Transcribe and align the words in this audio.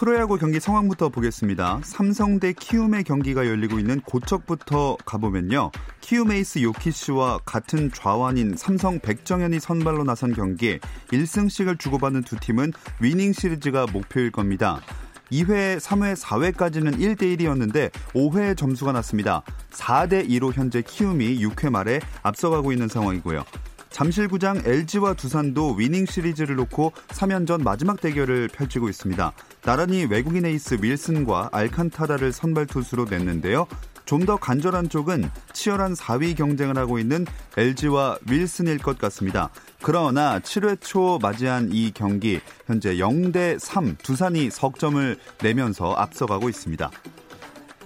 프로야구 0.00 0.38
경기 0.38 0.60
상황부터 0.60 1.10
보겠습니다. 1.10 1.80
삼성 1.84 2.40
대 2.40 2.54
키움의 2.54 3.04
경기가 3.04 3.46
열리고 3.46 3.78
있는 3.78 4.00
고척부터 4.00 4.96
가보면요. 5.04 5.72
키움 6.00 6.32
에이스 6.32 6.62
요키시와 6.62 7.40
같은 7.44 7.92
좌완인 7.92 8.56
삼성 8.56 8.98
백정현이 8.98 9.60
선발로 9.60 10.04
나선 10.04 10.32
경기에 10.32 10.80
1승씩을 11.12 11.78
주고받는 11.78 12.22
두 12.22 12.40
팀은 12.40 12.72
winning 12.98 13.34
series가 13.34 13.84
목표일 13.92 14.32
겁니다. 14.32 14.80
2회, 15.30 15.78
3회, 15.78 16.16
4회까지는 16.16 16.96
1대1이었는데 16.98 17.92
5회 18.14 18.56
점수가 18.56 18.92
났습니다. 18.92 19.42
4대2로 19.72 20.54
현재 20.54 20.80
키움이 20.80 21.44
6회 21.44 21.68
말에 21.68 22.00
앞서가고 22.22 22.72
있는 22.72 22.88
상황이고요. 22.88 23.44
잠실구장 23.90 24.62
LG와 24.64 25.14
두산도 25.14 25.74
winning 25.74 26.06
series를 26.06 26.56
놓고 26.56 26.92
3연전 27.08 27.62
마지막 27.62 28.00
대결을 28.00 28.48
펼치고 28.48 28.88
있습니다. 28.88 29.32
나란히 29.62 30.06
외국인 30.06 30.46
에이스 30.46 30.78
윌슨과 30.80 31.50
알칸타라를 31.52 32.32
선발 32.32 32.66
투수로 32.66 33.04
냈는데요. 33.04 33.66
좀 34.06 34.26
더 34.26 34.36
간절한 34.36 34.88
쪽은 34.88 35.30
치열한 35.52 35.94
4위 35.94 36.36
경쟁을 36.36 36.76
하고 36.76 36.98
있는 36.98 37.24
LG와 37.56 38.18
윌슨일 38.28 38.78
것 38.78 38.98
같습니다. 38.98 39.50
그러나 39.82 40.40
7회 40.40 40.80
초 40.80 41.18
맞이한 41.22 41.70
이 41.72 41.92
경기 41.92 42.40
현재 42.66 42.96
0대 42.96 43.58
3 43.58 43.96
두산이 44.02 44.50
석점을 44.50 45.16
내면서 45.42 45.92
앞서가고 45.92 46.48
있습니다. 46.48 46.90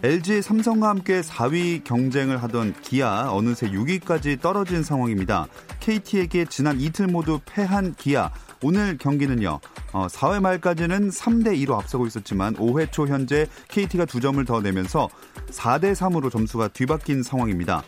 LG 0.02 0.42
삼성과 0.42 0.88
함께 0.88 1.20
4위 1.20 1.84
경쟁을 1.84 2.42
하던 2.42 2.74
기아 2.82 3.30
어느새 3.30 3.70
6위까지 3.70 4.40
떨어진 4.40 4.82
상황입니다. 4.82 5.46
KT에게 5.84 6.46
지난 6.46 6.80
이틀 6.80 7.06
모두 7.06 7.38
패한 7.44 7.94
기아 7.96 8.32
오늘 8.62 8.96
경기는요. 8.96 9.60
어, 9.92 10.06
4회 10.06 10.40
말까지는 10.40 11.10
3대 11.10 11.48
2로 11.66 11.78
앞서고 11.78 12.06
있었지만 12.06 12.54
5회 12.56 12.90
초 12.90 13.06
현재 13.06 13.46
KT가 13.68 14.06
두 14.06 14.18
점을 14.18 14.42
더 14.46 14.62
내면서 14.62 15.10
4대 15.50 15.92
3으로 15.94 16.30
점수가 16.32 16.68
뒤바뀐 16.68 17.22
상황입니다. 17.22 17.82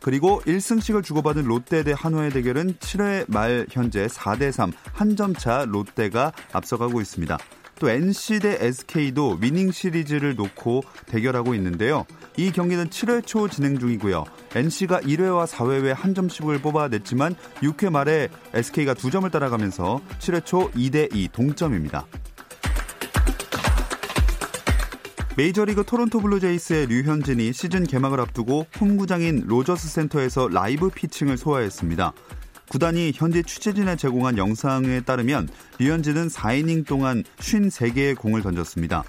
그리고 0.00 0.40
1승씩을 0.46 1.04
주고받은 1.04 1.44
롯데 1.44 1.82
대 1.82 1.92
한화의 1.94 2.30
대결은 2.30 2.72
7회 2.76 3.30
말 3.30 3.66
현재 3.70 4.06
4대 4.06 4.50
3 4.50 4.72
한 4.94 5.14
점 5.14 5.34
차 5.34 5.66
롯데가 5.68 6.32
앞서가고 6.52 7.02
있습니다. 7.02 7.36
또 7.80 7.88
NC 7.88 8.40
대 8.40 8.58
SK도 8.60 9.38
위닝 9.40 9.72
시리즈를 9.72 10.36
놓고 10.36 10.82
대결하고 11.06 11.54
있는데요. 11.54 12.04
이 12.36 12.52
경기는 12.52 12.88
7회 12.88 13.26
초 13.26 13.48
진행 13.48 13.78
중이고요. 13.78 14.24
NC가 14.54 15.00
1회와 15.00 15.46
4회에 15.46 15.94
한 15.94 16.14
점씩을 16.14 16.60
뽑아냈지만 16.60 17.34
6회 17.62 17.90
말에 17.90 18.28
SK가 18.52 18.94
두 18.94 19.10
점을 19.10 19.28
따라가면서 19.28 20.00
7회 20.18 20.44
초 20.44 20.70
2대 20.72 21.08
2 21.14 21.28
동점입니다. 21.32 22.06
메이저리그 25.36 25.84
토론토 25.84 26.20
블루제이스의 26.20 26.86
류현진이 26.88 27.54
시즌 27.54 27.84
개막을 27.84 28.20
앞두고 28.20 28.66
홈구장인 28.78 29.44
로저스 29.46 29.88
센터에서 29.88 30.48
live 30.48 30.90
pitching을 30.90 31.38
소화했습니다. 31.38 32.12
구단이 32.70 33.10
현재 33.16 33.42
취재진에 33.42 33.96
제공한 33.96 34.38
영상에 34.38 35.00
따르면 35.00 35.48
류현진은 35.80 36.28
4이닝 36.28 36.86
동안 36.86 37.24
53개의 37.38 38.16
공을 38.16 38.42
던졌습니다. 38.42 39.02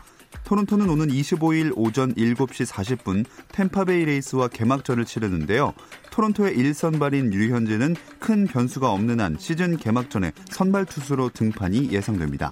토론토는 0.45 0.89
오는 0.89 1.07
25일 1.07 1.71
오전 1.75 2.11
7시 2.15 2.65
40분 2.65 3.23
템파베이 3.51 4.05
레이스와 4.05 4.47
개막전을 4.47 5.05
치르는데요. 5.05 5.73
토론토의 6.09 6.57
1선발인 6.57 7.29
류현진은 7.29 7.95
큰 8.19 8.47
변수가 8.47 8.91
없는 8.91 9.19
한 9.19 9.37
시즌 9.39 9.77
개막전에 9.77 10.31
선발 10.49 10.85
투수로 10.85 11.29
등판이 11.29 11.91
예상됩니다. 11.91 12.51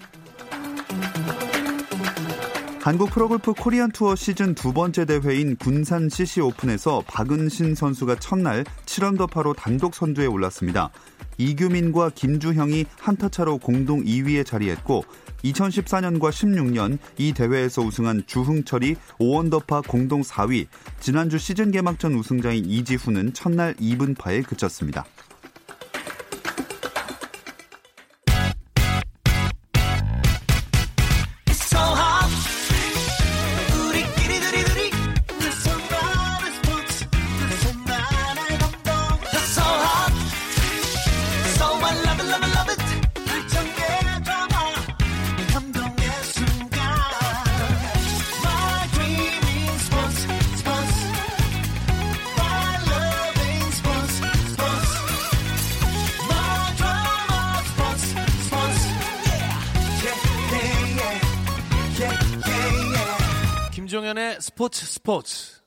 한국 2.81 3.09
프로골프 3.09 3.53
코리안 3.53 3.91
투어 3.91 4.15
시즌 4.15 4.55
두 4.55 4.73
번째 4.73 5.05
대회인 5.05 5.57
군산 5.57 6.07
CC 6.07 6.39
오픈에서 6.41 7.03
박은신 7.07 7.75
선수가 7.75 8.19
첫날 8.19 8.63
7언더파로 8.89 9.55
단독 9.55 9.93
선두에 9.93 10.25
올랐습니다. 10.25 10.89
이규민과 11.37 12.11
김주형이 12.15 12.85
한타 12.99 13.29
차로 13.29 13.59
공동 13.59 14.03
2위에 14.03 14.45
자리했고 14.45 15.05
2014년과 15.43 16.31
16년 16.31 16.97
이 17.17 17.33
대회에서 17.33 17.81
우승한 17.81 18.23
주흥철이 18.25 18.95
5언더파 19.19 19.87
공동 19.87 20.21
4위, 20.21 20.67
지난주 20.99 21.37
시즌 21.37 21.71
개막전 21.71 22.13
우승자인 22.15 22.65
이지훈은 22.65 23.33
첫날 23.33 23.73
2분파에 23.75 24.45
그쳤습니다. 24.45 25.05
스포츠 64.39 64.85
스포츠. 64.85 65.58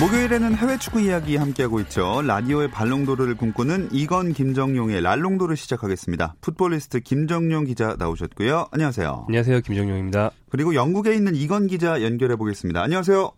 목요일에는 0.00 0.54
해외 0.54 0.78
축구 0.78 0.98
이야기 1.02 1.36
함께하고 1.36 1.78
있죠. 1.80 2.22
라디오의 2.26 2.70
발롱도르를 2.70 3.36
꿈꾸는 3.36 3.90
이건 3.92 4.32
김정용의 4.32 5.02
랄롱도를 5.02 5.58
시작하겠습니다. 5.58 6.36
풋볼리스트 6.40 7.00
김정용 7.00 7.64
기자 7.64 7.96
나오셨고요. 7.98 8.68
안녕하세요. 8.72 9.26
안녕하세요. 9.28 9.60
김정용입니다. 9.60 10.30
그리고 10.48 10.74
영국에 10.74 11.12
있는 11.12 11.34
이건 11.36 11.66
기자 11.66 12.02
연결해 12.02 12.36
보겠습니다. 12.36 12.80
안녕하세요. 12.82 13.30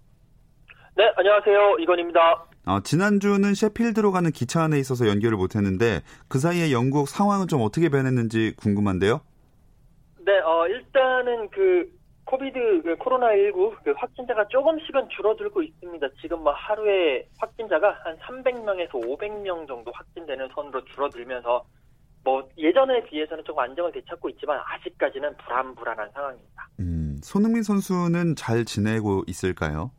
네, 0.99 1.05
안녕하세요. 1.17 1.79
이건입니다. 1.81 2.21
어, 2.67 2.81
지난주는 2.85 3.53
셰필드로 3.53 4.13
가는 4.13 4.31
기차 4.31 4.63
안에 4.63 4.79
있어서 4.79 5.09
연결을 5.09 5.37
못했는데 5.37 6.03
그 6.29 6.39
사이에 6.39 6.71
영국 6.71 7.09
상황은 7.09 7.49
좀 7.49 7.63
어떻게 7.63 7.89
변했는지 7.89 8.55
궁금한데요. 8.57 9.21
네, 10.25 10.33
어, 10.39 10.69
일단은 10.69 11.51
그 11.51 11.91
코비드 12.25 12.83
그 12.83 12.97
코로나19 12.97 13.83
그 13.85 13.93
확진자가 13.97 14.47
조금씩은 14.49 15.09
줄어들고 15.11 15.63
있습니다. 15.63 16.09
지금 16.21 16.43
뭐 16.43 16.53
하루에 16.53 17.27
확진자가 17.39 17.99
한 18.05 18.17
300명에서 18.19 18.91
500명 18.91 19.67
정도 19.67 19.91
확진되는 19.93 20.49
선으로 20.55 20.85
줄어들면서 20.85 21.65
뭐 22.25 22.49
예전에 22.57 23.03
비해서는 23.05 23.43
조금 23.45 23.63
안정을 23.65 23.93
되찾고 23.93 24.29
있지만 24.31 24.61
아직까지는 24.65 25.37
불안불안한 25.39 26.11
상황입니다. 26.13 26.69
음, 26.79 27.17
손흥민 27.23 27.63
선수는 27.63 28.37
잘 28.37 28.65
지내고 28.65 29.25
있을까요? 29.27 29.91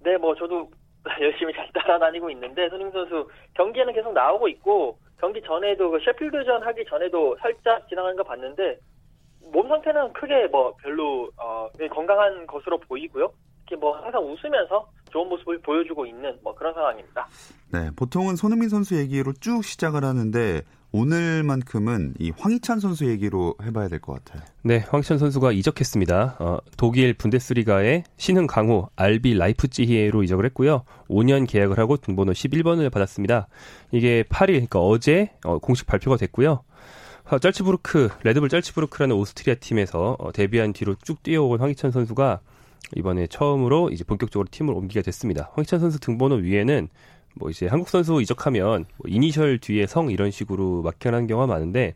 네, 0.00 0.16
뭐 0.16 0.34
저도 0.34 0.68
열심히 1.20 1.52
잘 1.54 1.70
따라다니고 1.72 2.30
있는데 2.30 2.68
손흥민 2.68 2.92
선수 2.92 3.28
경기에는 3.54 3.92
계속 3.94 4.12
나오고 4.12 4.48
있고 4.48 4.98
경기 5.20 5.40
전에도 5.42 5.90
그 5.90 5.98
셰필드전 6.04 6.62
하기 6.62 6.84
전에도 6.86 7.36
살짝 7.40 7.88
지나간 7.88 8.16
거 8.16 8.22
봤는데 8.24 8.78
몸 9.52 9.68
상태는 9.68 10.12
크게 10.12 10.46
뭐 10.48 10.74
별로 10.82 11.30
어, 11.36 11.68
건강한 11.92 12.46
것으로 12.46 12.78
보이고요. 12.78 13.30
특히 13.60 13.76
뭐 13.76 13.96
항상 13.98 14.22
웃으면서 14.24 14.88
좋은 15.10 15.28
모습을 15.28 15.60
보여주고 15.60 16.06
있는 16.06 16.38
뭐 16.42 16.54
그런 16.54 16.72
상황입니다. 16.74 17.26
네, 17.72 17.90
보통은 17.96 18.36
손흥민 18.36 18.68
선수 18.68 18.96
얘기로 18.96 19.32
쭉 19.40 19.62
시작을 19.64 20.04
하는데 20.04 20.62
오늘만큼은 20.90 22.14
이 22.18 22.32
황희찬 22.38 22.80
선수 22.80 23.06
얘기로 23.10 23.54
해봐야 23.62 23.88
될 23.88 24.00
것 24.00 24.24
같아요. 24.24 24.42
네, 24.62 24.78
황희찬 24.88 25.18
선수가 25.18 25.52
이적했습니다. 25.52 26.36
어, 26.40 26.58
독일 26.78 27.12
분데스리가의 27.14 28.04
신흥 28.16 28.46
강호 28.46 28.88
RB 28.96 29.34
라이프찌히에로 29.34 30.22
이적을 30.22 30.46
했고요. 30.46 30.84
5년 31.10 31.46
계약을 31.46 31.78
하고 31.78 31.98
등번호 31.98 32.32
11번을 32.32 32.90
받았습니다. 32.90 33.48
이게 33.92 34.22
8일, 34.24 34.46
그러니까 34.46 34.80
어제 34.80 35.30
어, 35.44 35.58
공식 35.58 35.86
발표가 35.86 36.16
됐고요. 36.16 36.62
어, 37.30 37.38
짤츠부르크, 37.38 38.08
레드불 38.22 38.48
짤츠부르크라는 38.48 39.14
오스트리아 39.14 39.56
팀에서 39.56 40.16
어, 40.18 40.32
데뷔한 40.32 40.72
뒤로 40.72 40.94
쭉 41.02 41.22
뛰어온 41.22 41.60
황희찬 41.60 41.90
선수가 41.90 42.40
이번에 42.96 43.26
처음으로 43.26 43.90
이제 43.90 44.02
본격적으로 44.02 44.48
팀을 44.50 44.72
옮기게 44.72 45.02
됐습니다. 45.02 45.50
황희찬 45.52 45.78
선수 45.78 46.00
등번호 46.00 46.36
위에는 46.36 46.88
뭐 47.34 47.50
이제 47.50 47.66
한국 47.66 47.90
선수 47.90 48.22
이적하면 48.22 48.86
뭐 48.96 49.06
이니셜 49.06 49.58
뒤에 49.58 49.86
성 49.86 50.10
이런 50.10 50.30
식으로 50.30 50.80
마킹하는 50.80 51.26
경우가 51.26 51.46
많은데 51.46 51.92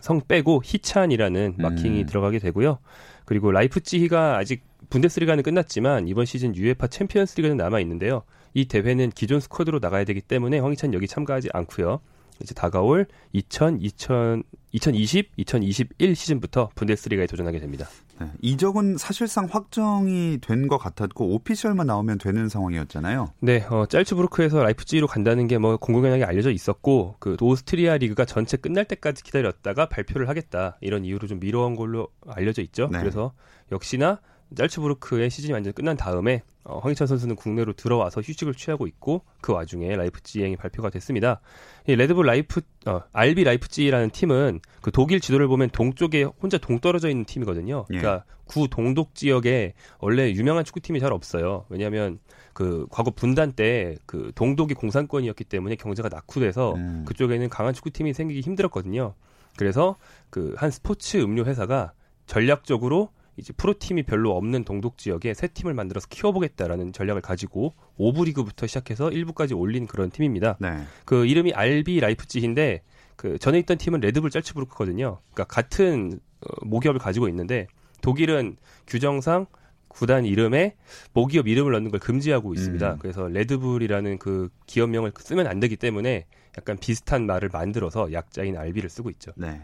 성 0.00 0.20
빼고 0.26 0.62
희찬이라는 0.64 1.54
마킹이 1.58 2.00
음. 2.00 2.06
들어가게 2.06 2.40
되고요. 2.40 2.78
그리고 3.24 3.52
라이프찌히가 3.52 4.36
아직 4.36 4.64
분데스리가는 4.90 5.44
끝났지만 5.44 6.08
이번 6.08 6.24
시즌 6.24 6.56
UEFA 6.56 6.88
챔피언스리그는 6.88 7.56
남아 7.56 7.78
있는데요. 7.80 8.24
이 8.52 8.66
대회는 8.66 9.10
기존 9.10 9.38
squad로 9.38 9.78
나가야 9.78 10.04
되기 10.04 10.20
때문에 10.20 10.58
황희찬 10.58 10.92
여기 10.92 11.06
참가하지 11.06 11.50
않고요. 11.52 12.00
이제 12.42 12.54
다가올 12.54 13.06
2000, 13.32 13.78
2000, 13.80 14.42
2020, 14.72 15.30
2021 15.36 16.14
시즌부터 16.16 16.70
분데스리가에 16.74 17.26
도전하게 17.26 17.58
됩니다. 17.60 17.86
네, 18.18 18.30
이적은 18.40 18.96
사실상 18.98 19.46
확정이 19.50 20.38
된 20.40 20.68
것 20.68 20.78
같았고 20.78 21.34
official만 21.34 21.86
나오면 21.86 22.18
되는 22.18 22.48
상황이었잖아요. 22.48 23.32
네, 23.40 23.66
어, 23.68 23.84
짤츠부르크에서 23.86 24.62
라이프찌히로 24.62 25.06
간다는 25.06 25.46
게 25.48 25.58
뭐 25.58 25.76
공공연하게 25.76 26.24
알려져 26.24 26.50
있었고 26.50 27.16
그 27.18 27.36
오스트리아 27.40 27.98
리그가 27.98 28.24
전체 28.24 28.56
끝날 28.56 28.84
때까지 28.86 29.22
기다렸다가 29.22 29.88
발표를 29.88 30.28
하겠다 30.28 30.78
이런 30.80 31.04
이유로 31.04 31.28
좀 31.28 31.38
미뤄온 31.40 31.76
걸로 31.76 32.08
알려져 32.26 32.62
있죠. 32.62 32.88
네. 32.90 32.98
그래서 33.00 33.32
역시나 33.70 34.20
짤츠부르크의 34.56 35.30
시즌이 35.30 35.52
완전 35.52 35.72
끝난 35.72 35.96
다음에 35.96 36.42
어, 36.64 36.78
황희찬 36.78 37.06
선수는 37.06 37.34
국내로 37.36 37.72
들어와서 37.72 38.20
휴식을 38.20 38.54
취하고 38.54 38.86
있고 38.86 39.22
그 39.40 39.52
와중에 39.52 39.96
라이프찌행이 39.96 40.56
발표가 40.56 40.90
됐습니다. 40.90 41.40
이 41.88 41.96
레드불 41.96 42.24
라이프 42.26 42.60
어, 42.86 43.00
RB 43.12 43.44
라이프찌라는 43.44 44.10
팀은 44.10 44.60
그 44.80 44.90
독일 44.92 45.20
지도를 45.20 45.48
보면 45.48 45.70
동쪽에 45.70 46.22
혼자 46.22 46.58
동떨어져 46.58 47.08
있는 47.08 47.24
팀이거든요. 47.24 47.86
예. 47.92 47.98
그러니까 47.98 48.24
구 48.44 48.68
동독 48.68 49.14
지역에 49.14 49.72
원래 49.98 50.30
유명한 50.32 50.64
축구팀이 50.64 51.00
잘 51.00 51.12
없어요. 51.12 51.64
왜냐하면 51.68 52.18
그 52.52 52.86
과거 52.90 53.10
분단 53.10 53.52
때 53.52 53.96
그 54.06 54.30
동독이 54.34 54.74
공산권이었기 54.74 55.44
때문에 55.44 55.76
경제가 55.76 56.08
낙후돼서 56.08 56.74
음. 56.74 57.04
그쪽에는 57.06 57.48
강한 57.48 57.72
축구팀이 57.74 58.12
생기기 58.12 58.40
힘들었거든요. 58.40 59.14
그래서 59.56 59.96
그 60.30 60.54
한 60.56 60.70
스포츠 60.70 61.16
음료 61.18 61.44
회사가 61.44 61.92
전략적으로 62.26 63.10
이제 63.36 63.52
프로팀이 63.52 64.02
별로 64.02 64.36
없는 64.36 64.64
동독 64.64 64.98
지역에 64.98 65.34
새 65.34 65.48
팀을 65.48 65.74
만들어서 65.74 66.06
키워보겠다라는 66.08 66.92
전략을 66.92 67.22
가지고 67.22 67.74
5부 67.98 68.26
리그부터 68.26 68.66
시작해서 68.66 69.08
1부까지 69.08 69.58
올린 69.58 69.86
그런 69.86 70.10
팀입니다. 70.10 70.56
네. 70.60 70.82
그 71.04 71.24
이름이 71.24 71.52
RB 71.54 72.00
라이프찌히인데 72.00 72.82
그 73.16 73.38
전에 73.38 73.58
있던 73.60 73.78
팀은 73.78 74.00
레드불 74.00 74.30
짤츠부르크거든요. 74.30 75.20
그러니까 75.32 75.44
같은 75.44 76.20
어, 76.40 76.64
모기업을 76.66 77.00
가지고 77.00 77.28
있는데 77.28 77.68
독일은 78.02 78.56
규정상 78.86 79.46
구단 79.88 80.24
이름에 80.24 80.74
모기업 81.12 81.46
이름을 81.46 81.72
넣는 81.72 81.90
걸 81.90 82.00
금지하고 82.00 82.54
있습니다. 82.54 82.92
음. 82.94 82.98
그래서 82.98 83.28
레드불이라는 83.28 84.18
그 84.18 84.48
기업명을 84.66 85.12
쓰면 85.16 85.46
안 85.46 85.60
되기 85.60 85.76
때문에 85.76 86.26
약간 86.58 86.76
비슷한 86.78 87.26
말을 87.26 87.50
만들어서 87.52 88.12
약자인 88.12 88.56
RB를 88.56 88.90
쓰고 88.90 89.10
있죠. 89.10 89.32
네. 89.36 89.62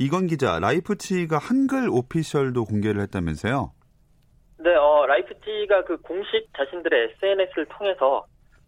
이건 0.00 0.28
기자, 0.28 0.60
라이프치가 0.60 1.38
한글 1.38 1.88
official도 1.90 2.66
공개를 2.66 3.02
했다면서요? 3.02 3.72
네, 4.60 4.74
어, 4.76 5.04
라이프치가 5.06 5.82
그 5.84 5.96
공식 6.02 6.46
자신들의 6.56 7.14
SNS를 7.16 7.66
통해서 7.66 8.24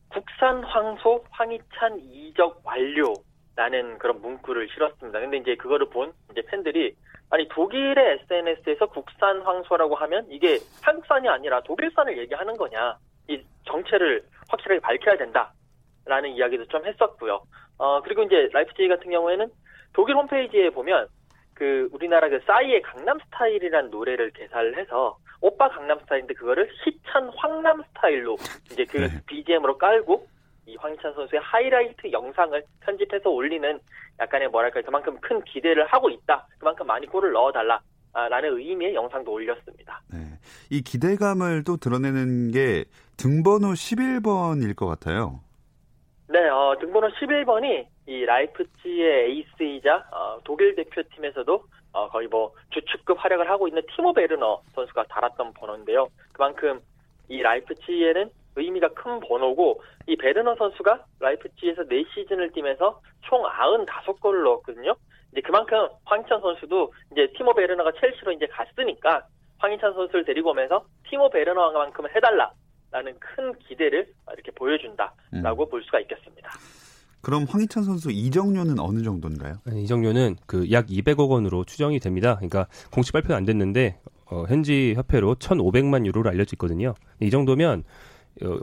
국산 0.09 0.65
황소 0.65 1.25
황희찬 1.31 2.01
이적 2.01 2.61
완료라는 2.65 3.99
그런 3.99 4.21
문구를 4.21 4.69
실었습니다. 4.75 5.21
근데 5.21 5.37
이제 5.37 5.55
그거를 5.55 5.89
본 5.89 6.13
이제 6.33 6.43
팬들이 6.49 6.97
아니 7.31 7.49
독일의 7.49 8.19
SNS에서 8.23 8.87
국산 8.87 9.41
황소라고 9.43 9.95
하면 9.95 10.27
이게 10.31 10.59
한국산이 10.83 11.29
아니라 11.29 11.61
독일산을 11.61 12.19
얘기하는 12.19 12.57
거냐? 12.57 12.99
이 13.29 13.41
정체를 13.67 14.25
확실하게 14.49 14.81
밝혀야 14.81 15.17
된다라는 15.17 16.31
이야기도 16.35 16.67
좀 16.67 16.85
했었고요. 16.85 17.41
어 17.79 18.03
그리고 18.03 18.25
이제 18.25 18.49
라이프치히 18.53 18.89
같은 18.89 19.09
경우에는 19.13 19.49
독일 19.93 20.17
홈페이지에 20.17 20.71
보면 20.71 21.07
그 21.61 21.91
우리나라 21.93 22.27
그 22.31 22.41
싸이의 22.47 22.81
강남 22.81 23.19
스타일이라는 23.19 23.91
노래를 23.91 24.31
개사를 24.31 24.79
해서 24.79 25.19
오빠 25.43 25.69
강남 25.69 26.01
스타일인데 26.01 26.33
그거를 26.33 26.67
희찬 26.83 27.31
황남 27.37 27.83
스타일로 27.83 28.39
이제 28.73 28.87
그 28.87 28.97
네. 28.97 29.09
BGM으로 29.27 29.77
깔고 29.77 30.27
이 30.65 30.77
황희찬 30.77 31.13
선수의 31.13 31.43
하이라이트 31.43 32.11
영상을 32.13 32.63
편집해서 32.81 33.29
올리는 33.29 33.79
약간의 34.19 34.49
뭐랄까 34.49 34.81
그만큼 34.81 35.19
큰 35.21 35.45
기대를 35.45 35.87
하고 35.89 36.09
있다. 36.09 36.49
그만큼 36.59 36.87
많이 36.87 37.07
골을 37.07 37.33
넣어달라. 37.33 37.79
라는 38.13 38.59
의미의 38.59 38.95
영상도 38.95 39.31
올렸습니다. 39.31 40.03
네. 40.13 40.19
이 40.71 40.83
기대감을 40.83 41.63
또 41.63 41.77
드러내는 41.77 42.51
게 42.51 42.85
등번호 43.17 43.69
11번일 43.69 44.75
것 44.75 44.87
같아요. 44.87 45.41
네, 46.29 46.49
어, 46.49 46.75
등번호 46.81 47.09
11번이 47.09 47.87
이 48.11 48.25
라이프치의 48.25 49.31
에이스이자 49.31 50.09
어, 50.11 50.41
독일 50.43 50.75
대표팀에서도 50.75 51.63
어, 51.93 52.09
거의 52.09 52.27
뭐 52.27 52.53
주축급 52.71 53.17
활약을 53.23 53.49
하고 53.49 53.69
있는 53.69 53.83
티모 53.95 54.15
베르너 54.15 54.63
선수가 54.75 55.05
달았던 55.05 55.53
번호인데요. 55.53 56.09
그만큼 56.33 56.81
이 57.29 57.41
라이프치에는 57.41 58.29
의미가 58.57 58.89
큰 58.95 59.21
번호고 59.21 59.81
이 60.09 60.17
베르너 60.17 60.57
선수가 60.57 61.05
라이프치에서 61.21 61.85
4시즌을 61.85 62.53
뛰면서 62.53 63.01
총 63.23 63.45
95골을 63.45 64.43
넣었거든요. 64.43 64.97
이제 65.31 65.41
그만큼 65.43 65.89
황희찬 66.05 66.41
선수도 66.41 66.93
이제 67.13 67.29
티모 67.37 67.55
베르너가 67.55 67.93
첼시로 67.93 68.33
이제 68.33 68.49
갔으니까 68.49 69.23
황희찬 69.59 69.95
선수를 69.95 70.25
데리고 70.25 70.51
오면서 70.51 70.85
티모 71.09 71.31
베르너만큼은 71.31 72.11
해달라 72.17 72.51
라는 72.91 73.17
큰 73.21 73.57
기대를 73.61 74.09
이렇게 74.33 74.51
보여준다라고 74.51 75.65
음. 75.65 75.71
볼 75.71 75.81
수가 75.85 76.01
있겠습니다. 76.01 76.51
그럼 77.21 77.45
황희찬 77.49 77.85
선수 77.85 78.11
이정료는 78.11 78.79
어느 78.79 79.03
정도인가요? 79.03 79.57
이정료는 79.75 80.37
그 80.47 80.71
약 80.71 80.87
200억 80.87 81.29
원으로 81.31 81.65
추정이 81.65 82.01
됩니다. 82.01 82.37
그러니까 82.37 82.67
공식 82.91 83.13
발표는 83.13 83.37
안 83.37 83.45
됐는데 83.45 83.99
어, 84.27 84.45
현지 84.49 84.95
화폐로 84.97 85.35
1,500만 85.35 86.07
유로로 86.07 86.31
알려져 86.31 86.55
있거든요. 86.55 86.95
이 87.21 87.31
정도면 87.31 87.81
어, 87.81 87.83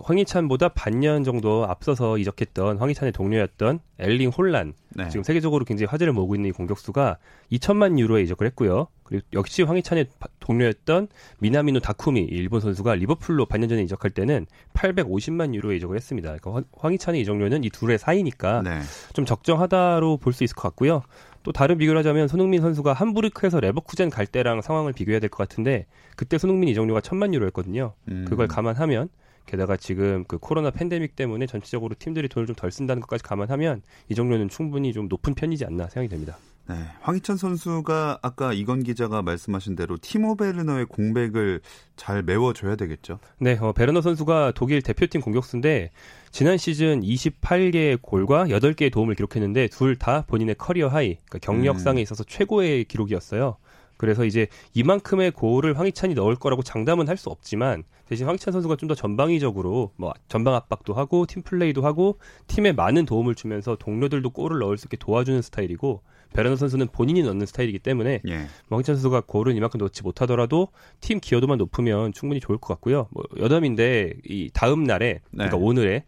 황희찬보다 0.01 0.69
반년 0.69 1.23
정도 1.23 1.65
앞서서 1.67 2.17
이적했던 2.17 2.77
황희찬의 2.77 3.11
동료였던 3.11 3.79
엘링 3.99 4.29
홀란 4.29 4.73
네. 4.95 5.09
지금 5.09 5.23
세계적으로 5.23 5.65
굉장히 5.65 5.87
화제를 5.87 6.13
모으고 6.13 6.35
있는 6.35 6.49
이 6.49 6.51
공격수가 6.51 7.17
2천만 7.51 7.99
유로에 7.99 8.23
이적을 8.23 8.47
했고요. 8.47 8.87
그리고 9.03 9.25
역시 9.33 9.61
황희찬의 9.63 10.07
동료였던 10.39 11.09
미나미노 11.39 11.79
다쿠미 11.81 12.21
일본 12.21 12.59
선수가 12.59 12.95
리버풀로 12.95 13.45
반년 13.45 13.69
전에 13.69 13.83
이적할 13.83 14.11
때는 14.11 14.47
850만 14.73 15.53
유로에 15.53 15.77
이적을 15.77 15.95
했습니다. 15.95 16.35
그러니까 16.37 16.67
황희찬의 16.77 17.21
이적료는 17.21 17.63
이 17.63 17.69
둘의 17.69 17.97
사이니까 17.99 18.61
네. 18.63 18.79
좀 19.13 19.25
적정하다로 19.25 20.17
볼 20.17 20.33
수 20.33 20.43
있을 20.43 20.55
것 20.55 20.63
같고요. 20.63 21.03
또 21.43 21.51
다른 21.51 21.77
비교를 21.77 21.99
하자면 21.99 22.27
손흥민 22.27 22.61
선수가 22.61 22.91
함부르크에서 22.93 23.59
레버쿠젠 23.61 24.09
갈 24.09 24.25
때랑 24.25 24.61
상황을 24.61 24.91
비교해야 24.93 25.19
될 25.19 25.29
것 25.29 25.37
같은데 25.37 25.85
그때 26.15 26.37
손흥민 26.37 26.67
이적료가 26.69 27.01
천만 27.01 27.33
유로였거든요. 27.33 27.93
음. 28.09 28.25
그걸 28.27 28.47
감안하면 28.47 29.07
게다가 29.47 29.77
지금 29.77 30.23
그 30.27 30.37
코로나 30.37 30.69
팬데믹 30.69 31.15
때문에 31.15 31.47
전체적으로 31.47 31.95
팀들이 31.97 32.27
돈을 32.27 32.45
좀 32.45 32.55
덜 32.55 32.71
쓴다는 32.71 33.01
것까지 33.01 33.23
감안하면 33.23 33.81
이 34.09 34.15
정도는 34.15 34.49
충분히 34.49 34.91
좀 34.93 35.07
높은 35.07 35.33
편이지 35.33 35.65
않나 35.65 35.87
생각이 35.89 36.09
됩니다. 36.09 36.37
네, 36.69 36.75
황희찬 36.99 37.37
선수가 37.37 38.19
아까 38.21 38.51
이건 38.51 38.83
기자가 38.83 39.21
말씀하신 39.21 39.75
대로 39.77 39.97
티모 40.01 40.35
베르너의 40.35 40.85
공백을 40.87 41.61
잘 41.95 42.23
메워줘야 42.23 42.75
되겠죠. 42.75 43.19
네, 43.39 43.57
어, 43.61 43.71
베르너 43.71 44.01
선수가 44.01 44.51
독일 44.53 44.81
대표팀 44.81 45.21
공격수인데 45.21 45.91
지난 46.31 46.57
시즌 46.57 47.01
28개의 47.01 47.99
골과 48.01 48.47
8개의 48.47 48.91
도움을 48.91 49.15
기록했는데 49.15 49.67
둘 49.69 49.95
다 49.97 50.23
본인의 50.27 50.55
career 50.55 50.89
high, 50.89 51.15
그러니까 51.29 51.39
경력상에 51.39 52.01
음. 52.01 52.03
있어서 52.03 52.23
최고의 52.25 52.83
기록이었어요. 52.85 53.55
그래서 53.97 54.25
이제 54.25 54.47
이만큼의 54.73 55.31
골을 55.31 55.77
황희찬이 55.77 56.13
넣을 56.13 56.35
거라고 56.35 56.61
장담은 56.63 57.07
할 57.09 57.17
수 57.17 57.29
없지만 57.29 57.83
대신 58.07 58.25
황희찬 58.27 58.51
선수가 58.53 58.75
좀 58.77 58.87
더 58.87 58.95
전방위적으로 58.95 59.91
뭐 59.97 60.13
전방 60.29 60.53
압박도 60.55 60.93
하고 60.93 61.25
팀 61.25 61.41
플레이도 61.41 61.81
하고 61.83 62.19
팀에 62.47 62.71
많은 62.71 63.05
도움을 63.05 63.35
주면서 63.35 63.75
동료들도 63.75 64.29
골을 64.29 64.59
넣을 64.59 64.77
수 64.77 64.85
있게 64.85 64.97
도와주는 64.97 65.41
스타일이고 65.41 66.03
베르너 66.33 66.55
선수는 66.57 66.87
본인이 66.91 67.23
넣는 67.23 67.45
스타일이기 67.45 67.79
때문에 67.79 68.21
예. 68.27 68.37
뭐 68.67 68.77
황희찬 68.77 68.95
선수가 68.95 69.21
골을 69.21 69.55
이만큼 69.55 69.79
넣지 69.79 70.03
못하더라도 70.03 70.67
팀 71.01 71.19
기여도만 71.19 71.57
높으면 71.57 72.13
충분히 72.13 72.39
좋을 72.39 72.57
것 72.59 72.67
같고요. 72.75 73.07
뭐 73.11 73.23
여담인데 73.39 74.13
이 74.25 74.49
다음 74.53 74.83
날에 74.83 75.21
그러니까 75.31 75.57
네. 75.57 75.63
오늘에 75.63 76.03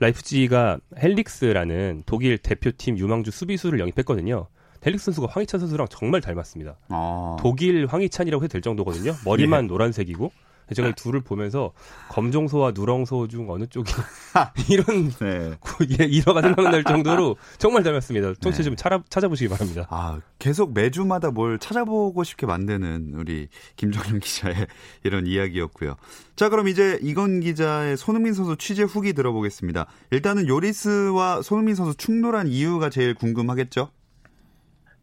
라이프지가 0.00 0.78
헨릭스라는 1.02 2.02
독일 2.06 2.38
대표팀 2.38 2.98
유망주 2.98 3.30
수비수를 3.30 3.80
영입했거든요. 3.80 4.46
헨릭스 4.84 5.06
선수가 5.06 5.28
황희찬 5.30 5.60
선수랑 5.60 5.86
정말 5.90 6.20
닮았습니다. 6.20 6.76
아. 6.88 7.36
독일 7.40 7.86
황희찬이라고 7.86 8.44
해도 8.44 8.52
될 8.52 8.62
정도거든요. 8.62 9.14
머리만 9.24 9.64
예. 9.64 9.68
노란색이고 9.68 10.32
제가 10.74 10.88
이 10.88 10.92
둘을 10.94 11.20
보면서 11.20 11.72
검정소와 12.10 12.72
누렁소 12.72 13.28
중 13.28 13.50
어느 13.50 13.66
쪽이 13.66 13.90
이런 14.70 15.10
네. 15.18 15.58
일화가 16.06 16.42
생각날 16.42 16.84
정도로 16.84 17.36
정말 17.58 17.82
닮았습니다. 17.82 18.34
청취 18.40 18.58
네. 18.58 18.62
좀 18.64 18.76
찾아, 18.76 19.02
찾아보시기 19.08 19.48
바랍니다. 19.48 19.86
아 19.90 20.20
계속 20.38 20.72
매주마다 20.72 21.30
뭘 21.30 21.58
찾아보고 21.58 22.22
싶게 22.22 22.46
만드는 22.46 23.14
우리 23.16 23.48
김정현 23.76 24.20
기자의 24.20 24.66
이런 25.02 25.26
이야기였고요. 25.26 25.96
자 26.36 26.48
그럼 26.48 26.68
이제 26.68 26.98
이건 27.02 27.40
기자의 27.40 27.96
손흥민 27.96 28.32
선수 28.32 28.56
취재 28.56 28.84
후기 28.84 29.12
들어보겠습니다. 29.12 29.86
일단은 30.12 30.46
요리스와 30.46 31.42
손흥민 31.42 31.74
선수 31.74 31.96
충돌한 31.96 32.46
이유가 32.46 32.90
제일 32.90 33.14
궁금하겠죠? 33.14 33.90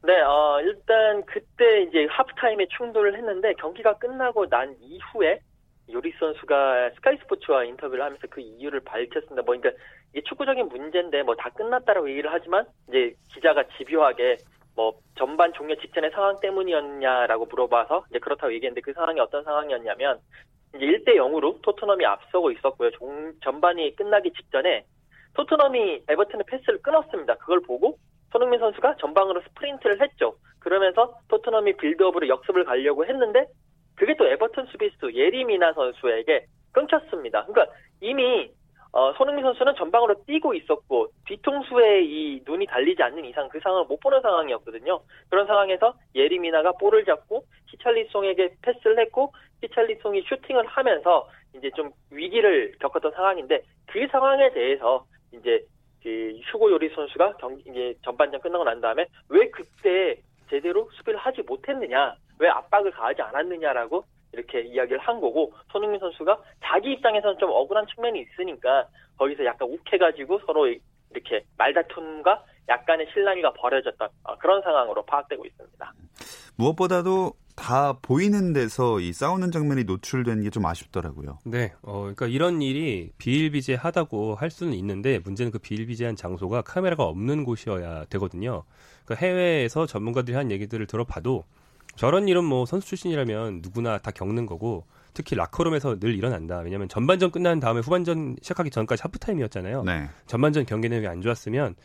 네, 0.07 0.21
어, 0.21 0.61
일단 0.61 1.21
그때 1.25 1.81
이제 1.81 2.07
하프타임에 2.09 2.67
충돌을 2.77 3.17
했는데 3.17 3.53
경기가 3.55 3.97
끝나고 3.97 4.47
난 4.47 4.73
이후에 4.79 5.41
요리 5.91 6.13
선수가 6.17 6.91
스카이 6.95 7.17
스포츠와 7.17 7.65
인터뷰를 7.65 8.05
하면서 8.05 8.25
그 8.29 8.39
이유를 8.39 8.79
밝혔습니다. 8.85 9.41
뭐 9.41 9.57
그러니까 9.57 9.71
이게 10.13 10.21
축구적인 10.23 10.69
문제인데 10.69 11.23
뭐 11.23 11.35
다 11.35 11.49
끝났다라고 11.49 12.09
얘기를 12.09 12.31
하지만 12.31 12.65
이제 12.87 13.13
기자가 13.33 13.65
집요하게 13.77 14.37
뭐 14.77 14.93
전반 15.17 15.51
종료 15.51 15.75
직전의 15.75 16.11
상황 16.11 16.39
때문이었냐라고 16.39 17.45
물어봐서 17.47 18.05
이제 18.09 18.19
그렇다고 18.19 18.53
얘기했는데 18.53 18.79
그 18.79 18.93
상황이 18.93 19.19
어떤 19.19 19.43
상황이었냐면 19.43 20.19
이제 20.73 20.85
1대 20.85 21.17
0으로 21.17 21.61
토트넘이 21.63 22.05
앞서고 22.05 22.51
있었고요. 22.51 22.91
종, 22.91 23.33
전반이 23.43 23.93
끝나기 23.97 24.31
직전에 24.31 24.85
토트넘이 25.33 26.03
에버튼의 26.07 26.45
패스를 26.47 26.81
끊었습니다. 26.81 27.35
그걸 27.39 27.59
보고 27.59 27.97
손흥민 28.31 28.59
선수가 28.59 28.95
전방으로 28.97 29.41
스프린트를 29.41 30.01
했죠. 30.01 30.35
그러면서 30.59 31.13
토트넘이 31.29 31.77
빌드업으로 31.77 32.27
역습을 32.27 32.65
가려고 32.65 33.05
했는데 33.05 33.47
그게 33.95 34.15
또 34.15 34.27
에버턴 34.27 34.67
수비수 34.67 35.13
예리미나 35.13 35.73
선수에게 35.73 36.45
끊겼습니다. 36.71 37.45
그러니까 37.45 37.73
이미 38.01 38.51
어, 38.91 39.13
손흥민 39.13 39.43
선수는 39.43 39.75
전방으로 39.75 40.23
뛰고 40.25 40.53
있었고 40.53 41.07
뒤통수에 41.27 42.03
이 42.03 42.41
눈이 42.45 42.65
달리지 42.67 43.01
않는 43.03 43.25
이상 43.25 43.47
그 43.49 43.59
상황을 43.59 43.85
못 43.85 43.99
보는 43.99 44.21
상황이었거든요. 44.21 45.01
그런 45.29 45.45
상황에서 45.45 45.93
예리미나가 46.15 46.71
볼을 46.73 47.05
잡고 47.05 47.43
히찰리송에게 47.67 48.55
패스를 48.61 48.99
했고 48.99 49.33
히찰리송이 49.61 50.23
슈팅을 50.23 50.65
하면서 50.65 51.27
이제 51.55 51.69
좀 51.75 51.91
위기를 52.11 52.73
겪었던 52.79 53.11
상황인데 53.11 53.61
그 53.87 54.07
상황에 54.11 54.51
대해서 54.51 55.05
이제 55.31 55.63
그 56.07 56.39
휴고 56.45 56.71
요리 56.71 56.87
선수가 56.95 57.33
경기 57.33 57.93
전반전 58.05 58.39
끝나고 58.39 58.63
난 58.63 58.79
다음에 58.79 59.07
왜 59.27 59.49
그때 59.49 60.15
제대로 60.49 60.89
수비를 60.93 61.19
하지 61.19 61.41
못했느냐 61.41 62.15
왜 62.39 62.47
압박을 62.47 62.91
가하지 62.91 63.21
않았느냐라고 63.23 64.05
이렇게 64.31 64.61
이야기를 64.61 64.99
한 64.99 65.19
거고 65.19 65.51
손흥민 65.69 65.99
선수가 65.99 66.41
자기 66.63 66.93
입장에서는 66.93 67.37
좀 67.39 67.49
억울한 67.51 67.87
측면이 67.87 68.21
있으니까 68.21 68.87
거기서 69.17 69.43
약간 69.43 69.67
욱해가지고 69.67 70.39
서로 70.45 70.73
이렇게 71.11 71.43
말다툼과 71.57 72.41
약간의 72.69 73.07
실랑이가 73.11 73.51
벌어졌던 73.53 74.07
어, 74.23 74.37
그런 74.37 74.61
상황으로 74.61 75.03
파악되고 75.03 75.45
있습니다. 75.45 75.93
무엇보다도 76.57 77.33
다 77.57 77.97
보이는 78.01 78.53
데서 78.53 78.99
이 78.99 79.11
싸우는 79.11 79.51
장면이 79.51 79.83
노출된 79.85 80.43
게 80.43 80.49
좀 80.51 80.65
아쉽더라고요. 80.65 81.39
네, 81.43 81.73
어, 81.81 82.01
그러니까 82.01 82.27
이런 82.27 82.61
일이 82.61 83.09
비일비재하다고 83.17 84.35
할 84.35 84.49
수는 84.51 84.73
있는데 84.75 85.19
문제는 85.19 85.51
그 85.51 85.57
비일비재한 85.59 86.15
장소가 86.15 86.61
카메라가 86.61 87.03
없는 87.03 87.43
곳이어야 87.43 88.05
되거든요. 88.05 88.63
그러니까 89.03 89.25
해외에서 89.25 89.85
전문가들이 89.87 90.37
한 90.37 90.51
얘기들을 90.51 90.85
들어봐도 90.85 91.43
저런 91.95 92.27
일은 92.27 92.45
뭐 92.45 92.65
선수 92.67 92.87
출신이라면 92.89 93.59
누구나 93.63 93.97
다 93.97 94.11
겪는 94.11 94.45
거고 94.45 94.85
특히 95.13 95.35
라커룸에서 95.35 95.99
늘 95.99 96.13
일어난다. 96.15 96.59
왜냐하면 96.59 96.87
전반전 96.87 97.31
끝난 97.31 97.59
다음에 97.59 97.79
후반전 97.81 98.37
시작하기 98.41 98.69
전까지 98.69 99.01
하프타임이었잖아요. 99.01 99.83
네. 99.83 100.07
전반전 100.27 100.67
경기 100.67 100.89
내용이 100.89 101.07
안 101.07 101.21
좋았으면 101.23 101.75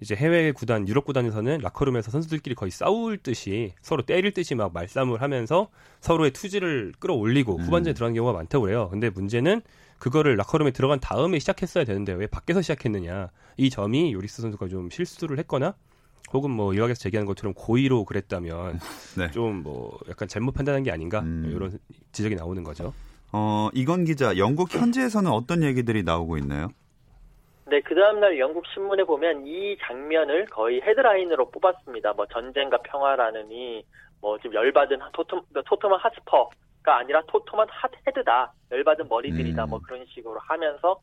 이제 0.00 0.14
해외 0.14 0.52
구단, 0.52 0.86
유럽 0.88 1.04
구단에서는 1.04 1.58
라커룸에서 1.58 2.10
선수들끼리 2.10 2.54
거의 2.54 2.70
싸울 2.70 3.18
듯이 3.18 3.72
서로 3.82 4.02
때릴 4.02 4.32
듯이 4.32 4.54
막 4.54 4.72
말싸움을 4.72 5.22
하면서 5.22 5.68
서로의 6.00 6.30
투지를 6.32 6.92
끌어올리고 6.98 7.56
음. 7.56 7.62
후반전에 7.62 7.94
들어간 7.94 8.14
경우가 8.14 8.32
많다고 8.36 8.64
그래요. 8.64 8.88
근데 8.90 9.10
문제는 9.10 9.62
그거를 9.98 10.36
라커룸에 10.36 10.70
들어간 10.70 11.00
다음에 11.00 11.38
시작했어야 11.38 11.84
되는데 11.84 12.12
왜 12.12 12.26
밖에서 12.26 12.62
시작했느냐. 12.62 13.30
이 13.56 13.70
점이 13.70 14.12
요리스 14.12 14.42
선수가 14.42 14.68
좀 14.68 14.88
실수를 14.90 15.38
했거나 15.40 15.74
혹은 16.32 16.50
뭐 16.50 16.72
일각에서 16.72 17.00
제기하는 17.00 17.26
것처럼 17.26 17.54
고의로 17.54 18.04
그랬다면 18.04 18.78
네. 19.18 19.30
좀뭐 19.30 19.98
약간 20.08 20.28
잘못 20.28 20.52
판단한 20.52 20.82
게 20.82 20.92
아닌가 20.92 21.20
음. 21.20 21.50
이런 21.54 21.78
지적이 22.12 22.36
나오는 22.36 22.62
거죠. 22.62 22.92
어 23.32 23.68
이건 23.74 24.04
기자, 24.04 24.38
영국 24.38 24.72
현지에서는 24.72 25.30
어떤 25.30 25.62
얘기들이 25.62 26.02
나오고 26.02 26.38
있나요? 26.38 26.68
네, 27.70 27.80
그 27.82 27.94
다음날 27.94 28.38
영국 28.38 28.66
신문에 28.68 29.04
보면 29.04 29.46
이 29.46 29.76
장면을 29.82 30.46
거의 30.46 30.80
헤드라인으로 30.80 31.50
뽑았습니다. 31.50 32.14
뭐 32.14 32.24
전쟁과 32.26 32.78
평화라느니 32.78 33.84
뭐 34.22 34.38
지금 34.38 34.54
열받은 34.54 34.98
토트, 35.12 35.36
토트먼 35.66 36.00
하스퍼가 36.00 36.96
아니라 36.96 37.22
토트먼 37.26 37.66
핫헤드다. 37.68 38.52
열받은 38.72 39.08
머리들이다. 39.08 39.64
음. 39.64 39.68
뭐 39.68 39.80
그런 39.86 40.06
식으로 40.06 40.38
하면서 40.40 40.98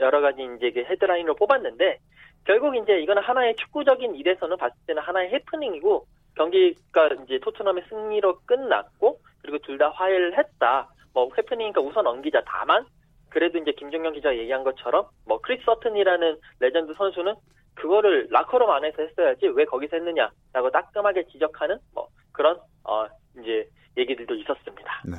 여러 0.00 0.20
가지 0.20 0.46
이제 0.58 0.84
헤드라인으로 0.84 1.34
뽑았는데 1.34 1.98
결국 2.44 2.76
이제 2.76 3.00
이거는 3.00 3.22
하나의 3.22 3.56
축구적인 3.56 4.14
일에서는 4.14 4.56
봤을 4.58 4.76
때는 4.86 5.00
하나의 5.02 5.30
해프닝이고 5.30 6.06
경기가 6.36 7.08
이제 7.24 7.38
토트넘의 7.38 7.84
승리로 7.88 8.40
끝났고 8.44 9.18
그리고 9.40 9.58
둘 9.60 9.78
다 9.78 9.88
화해를 9.88 10.36
했다. 10.36 10.90
뭐 11.14 11.30
해프닝이니까 11.38 11.80
우선 11.80 12.04
넘기자. 12.04 12.42
다만 12.44 12.84
그래도 13.32 13.58
이제 13.58 13.72
김정현 13.72 14.12
기자 14.12 14.36
얘기한 14.36 14.62
것처럼 14.62 15.06
뭐 15.26 15.40
크리스 15.40 15.64
서튼이라는 15.64 16.36
레전드 16.60 16.92
선수는 16.94 17.34
그거를 17.74 18.28
라커룸 18.30 18.70
안에서 18.70 19.02
했어야지 19.02 19.46
왜 19.46 19.64
거기서 19.64 19.96
했느냐라고 19.96 20.70
따끔하게 20.70 21.26
지적하는 21.28 21.78
뭐 21.94 22.08
그런 22.32 22.58
어 22.84 23.06
이제 23.40 23.66
얘기들도 23.96 24.34
있었습니다. 24.34 25.02
네. 25.06 25.16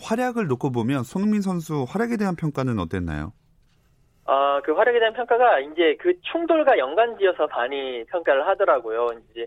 활약을 0.00 0.46
놓고 0.46 0.70
보면 0.70 1.02
손흥민 1.02 1.40
선수 1.40 1.84
활약에 1.88 2.16
대한 2.16 2.36
평가는 2.36 2.78
어땠나요? 2.78 3.32
어, 4.24 4.60
그 4.62 4.72
활약에 4.72 4.98
대한 4.98 5.14
평가가 5.14 5.58
이제 5.60 5.96
그 5.98 6.12
충돌과 6.20 6.78
연관지어서 6.78 7.48
많이 7.48 8.04
평가를 8.04 8.46
하더라고요. 8.46 9.08
이제 9.30 9.46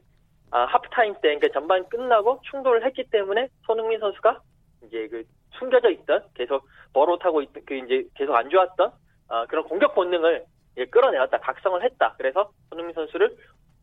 아, 0.50 0.66
하프타임 0.66 1.14
때, 1.22 1.36
그러니까 1.36 1.48
전반 1.54 1.88
끝나고 1.88 2.42
충돌을 2.50 2.84
했기 2.86 3.06
때문에 3.10 3.48
손흥민 3.66 4.00
선수가 4.00 4.42
이제 4.84 5.08
그 5.08 5.24
숨겨져 5.58 5.90
있던 5.90 6.24
계속 6.34 6.68
버릇하고 6.94 7.42
있던 7.42 7.64
그 7.66 7.76
이제 7.76 8.04
계속 8.16 8.36
안 8.36 8.50
좋았던 8.50 8.92
아, 9.30 9.46
그런 9.48 9.64
공격 9.64 9.96
본능을 9.96 10.44
이제 10.74 10.86
끌어내었다, 10.86 11.40
각성을 11.40 11.82
했다. 11.84 12.16
그래서 12.18 12.52
손흥민 12.70 12.94
선수를 12.94 13.36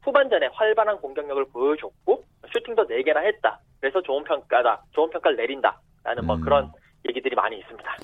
후반전에 0.02 0.48
활발한 0.52 0.98
공격력을 0.98 1.46
보여줬고 1.52 2.25
슈팅도 2.52 2.87
4개나 2.87 3.25
했다. 3.25 3.60
그래서 3.80 4.00
좋은 4.02 4.25
평가다, 4.25 4.84
좋은 4.92 5.10
평가를 5.10 5.37
내린다. 5.37 5.80
라는 6.04 6.26
뭐 6.26 6.37
음. 6.37 6.40
그런 6.40 6.72
얘기들이 7.08 7.34
많이 7.34 7.58
있습니다. 7.58 7.96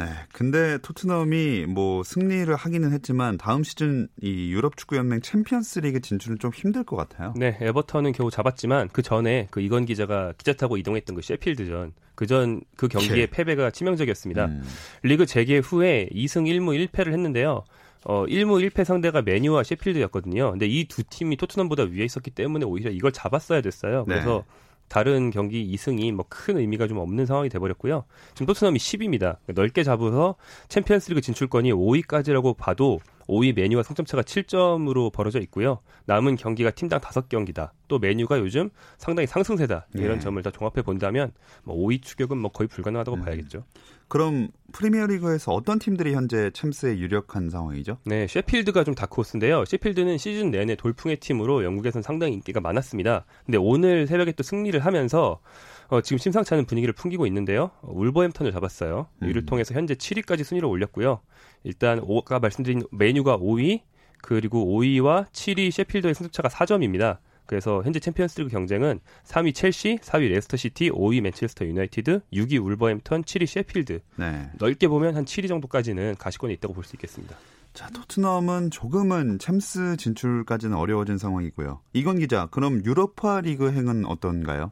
네, 0.00 0.06
근데 0.32 0.78
토트넘이 0.78 1.66
뭐 1.66 2.02
승리를 2.02 2.54
하기는 2.54 2.92
했지만 2.92 3.36
다음 3.36 3.62
시즌 3.62 4.08
이 4.22 4.50
유럽 4.50 4.76
축구 4.78 4.96
연맹 4.96 5.20
챔피언스리그 5.20 6.00
진출은 6.00 6.38
좀 6.38 6.50
힘들 6.54 6.84
것 6.84 6.96
같아요. 6.96 7.34
네, 7.36 7.58
에버턴은 7.60 8.12
겨우 8.12 8.30
잡았지만 8.30 8.88
그 8.92 9.02
전에 9.02 9.48
그 9.50 9.60
이건 9.60 9.84
기자가 9.84 10.32
기자 10.38 10.54
타고 10.54 10.78
이동했던 10.78 11.14
그 11.14 11.22
셰필드전 11.22 11.92
그 12.14 12.26
전그 12.26 12.64
그 12.76 12.88
경기의 12.88 13.26
네. 13.26 13.26
패배가 13.26 13.70
치명적이었습니다. 13.70 14.46
음. 14.46 14.62
리그 15.02 15.26
재개 15.26 15.58
후에 15.58 16.08
2승 16.12 16.46
1무 16.46 16.88
1패를 16.88 17.12
했는데요. 17.12 17.64
어, 18.04 18.24
1무 18.26 18.66
1패 18.70 18.84
상대가 18.84 19.20
메뉴와 19.20 19.62
셰필드였거든요. 19.62 20.52
근데 20.52 20.66
이 20.66 20.86
두 20.88 21.02
팀이 21.04 21.36
토트넘보다 21.36 21.84
위에 21.84 22.04
있었기 22.04 22.30
때문에 22.30 22.64
오히려 22.64 22.90
이걸 22.90 23.12
잡았어야 23.12 23.60
됐어요. 23.60 24.04
그래서 24.06 24.44
네. 24.46 24.69
다른 24.90 25.30
경기 25.30 25.72
2승이 25.74 26.12
뭐 26.12 26.26
큰 26.28 26.58
의미가 26.58 26.88
좀 26.88 26.98
없는 26.98 27.26
상황이 27.26 27.48
돼버렸고요. 27.48 28.04
지금 28.34 28.46
토트넘이 28.46 28.78
10위입니다. 28.78 29.36
넓게 29.46 29.84
잡아서 29.84 30.34
챔피언스리그 30.68 31.20
진출권이 31.20 31.72
5위까지라고 31.72 32.56
봐도 32.56 32.98
5위 33.30 33.54
메뉴와 33.54 33.82
승점차가 33.82 34.22
7점으로 34.22 35.12
벌어져 35.12 35.38
있고요. 35.40 35.78
남은 36.06 36.36
경기가 36.36 36.70
팀당 36.70 37.00
5경기다. 37.00 37.70
또 37.88 37.98
메뉴가 37.98 38.40
요즘 38.40 38.70
상당히 38.98 39.26
상승세다. 39.26 39.86
이런 39.94 40.14
네. 40.14 40.20
점을 40.20 40.42
다 40.42 40.50
종합해 40.50 40.82
본다면 40.82 41.32
뭐 41.62 41.76
5위 41.76 42.02
추격은 42.02 42.36
뭐 42.36 42.50
거의 42.50 42.68
불가능하다고 42.68 43.16
음. 43.16 43.24
봐야겠죠. 43.24 43.64
그럼 44.08 44.48
프리미어리그에서 44.72 45.52
어떤 45.52 45.78
팀들이 45.78 46.14
현재 46.14 46.50
챔스에 46.52 46.98
유력한 46.98 47.48
상황이죠? 47.48 47.98
네, 48.04 48.26
셰필드가 48.26 48.82
좀 48.82 48.96
다크호스인데요. 48.96 49.64
셰필드는 49.64 50.18
시즌 50.18 50.50
내내 50.50 50.74
돌풍의 50.74 51.18
팀으로 51.18 51.62
영국에서는 51.62 52.02
상당히 52.02 52.34
인기가 52.34 52.60
많았습니다. 52.60 53.24
근데 53.46 53.56
오늘 53.56 54.08
새벽에 54.08 54.32
또 54.32 54.42
승리를 54.42 54.78
하면서 54.80 55.38
어, 55.86 56.00
지금 56.00 56.18
심상치 56.18 56.54
않은 56.54 56.66
분위기를 56.66 56.92
풍기고 56.92 57.24
있는데요. 57.26 57.70
어, 57.82 57.92
울버햄턴을 57.92 58.50
잡았어요. 58.50 59.06
음. 59.22 59.28
이를 59.28 59.46
통해서 59.46 59.74
현재 59.74 59.94
7위까지 59.94 60.42
순위를 60.42 60.68
올렸고요. 60.68 61.20
일단 61.64 62.00
아까 62.18 62.38
말씀드린 62.38 62.82
맨유가 62.90 63.38
5위 63.38 63.80
그리고 64.22 64.66
5위와 64.78 65.30
7위 65.30 65.70
셰필드의 65.70 66.14
승수차가 66.14 66.48
4점입니다. 66.48 67.18
그래서 67.46 67.82
현재 67.82 67.98
챔피언스리그 67.98 68.48
경쟁은 68.50 69.00
3위 69.24 69.54
첼시, 69.54 69.98
4위 70.02 70.28
레스터 70.28 70.56
시티, 70.56 70.90
5위 70.90 71.20
맨체스터 71.20 71.66
유나이티드, 71.66 72.20
6위 72.32 72.64
울버햄턴, 72.64 73.24
7위 73.24 73.46
셰필드. 73.46 74.00
네. 74.16 74.50
넓게 74.58 74.86
보면 74.86 75.16
한 75.16 75.24
7위 75.24 75.48
정도까지는 75.48 76.14
가시권에 76.16 76.52
있다고 76.54 76.74
볼 76.74 76.84
수 76.84 76.94
있겠습니다. 76.94 77.34
자, 77.74 77.88
토트넘은 77.90 78.70
조금은 78.70 79.38
챔스 79.40 79.96
진출까지는 79.96 80.76
어려워진 80.76 81.18
상황이고요. 81.18 81.80
이건 81.92 82.18
기자, 82.20 82.46
그럼 82.46 82.84
유로파 82.84 83.40
리그 83.40 83.72
행은 83.72 84.06
어떤가요? 84.06 84.70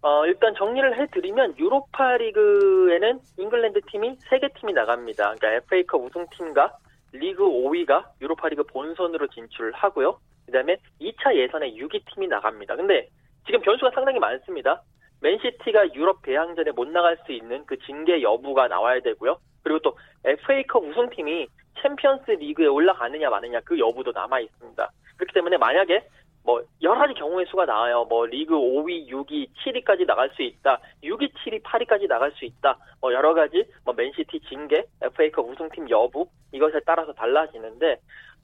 어, 0.00 0.26
일단 0.26 0.54
정리를 0.54 0.96
해드리면 0.96 1.58
유로파 1.58 2.18
리그에는 2.18 3.20
잉글랜드 3.36 3.80
팀이 3.90 4.16
3개 4.18 4.54
팀이 4.60 4.72
나갑니다. 4.72 5.34
그러니까 5.34 5.52
FA컵 5.64 6.04
우승팀과 6.04 6.72
리그 7.12 7.42
5위가 7.42 8.04
유로파 8.20 8.48
리그 8.48 8.62
본선으로 8.64 9.26
진출하고요. 9.28 10.18
그 10.46 10.52
다음에 10.52 10.76
2차 11.00 11.34
예선에 11.34 11.72
6위 11.74 12.02
팀이 12.14 12.28
나갑니다. 12.28 12.76
근데 12.76 13.08
지금 13.46 13.60
변수가 13.60 13.90
상당히 13.92 14.18
많습니다. 14.20 14.82
맨시티가 15.20 15.94
유럽 15.94 16.22
대항전에 16.22 16.70
못 16.72 16.86
나갈 16.88 17.18
수 17.26 17.32
있는 17.32 17.64
그 17.66 17.76
징계 17.78 18.22
여부가 18.22 18.68
나와야 18.68 19.00
되고요. 19.00 19.38
그리고 19.64 19.80
또 19.80 19.98
FA컵 20.24 20.84
우승팀이 20.84 21.48
챔피언스 21.82 22.30
리그에 22.32 22.66
올라가느냐 22.66 23.28
마느냐 23.30 23.60
그 23.64 23.78
여부도 23.78 24.12
남아 24.12 24.40
있습니다. 24.40 24.90
그렇기 25.16 25.34
때문에 25.34 25.56
만약에 25.56 26.06
뭐 26.48 26.62
여러 26.80 27.00
가지 27.00 27.12
경우의 27.12 27.44
수가 27.50 27.66
나와요. 27.66 28.06
뭐 28.08 28.24
리그 28.24 28.54
5위, 28.54 29.06
6위, 29.10 29.48
7위까지 29.52 30.06
나갈 30.06 30.30
수 30.30 30.40
있다. 30.40 30.80
6위, 31.04 31.30
7위, 31.34 31.62
8위까지 31.62 32.08
나갈 32.08 32.32
수 32.32 32.46
있다. 32.46 32.78
뭐 33.02 33.12
여러 33.12 33.34
가지 33.34 33.66
뭐 33.84 33.92
맨시티 33.92 34.40
징계, 34.48 34.82
FA컵 35.02 35.46
우승팀 35.46 35.90
여부 35.90 36.26
이것에 36.52 36.80
따라서 36.86 37.12
달라지는데 37.12 37.98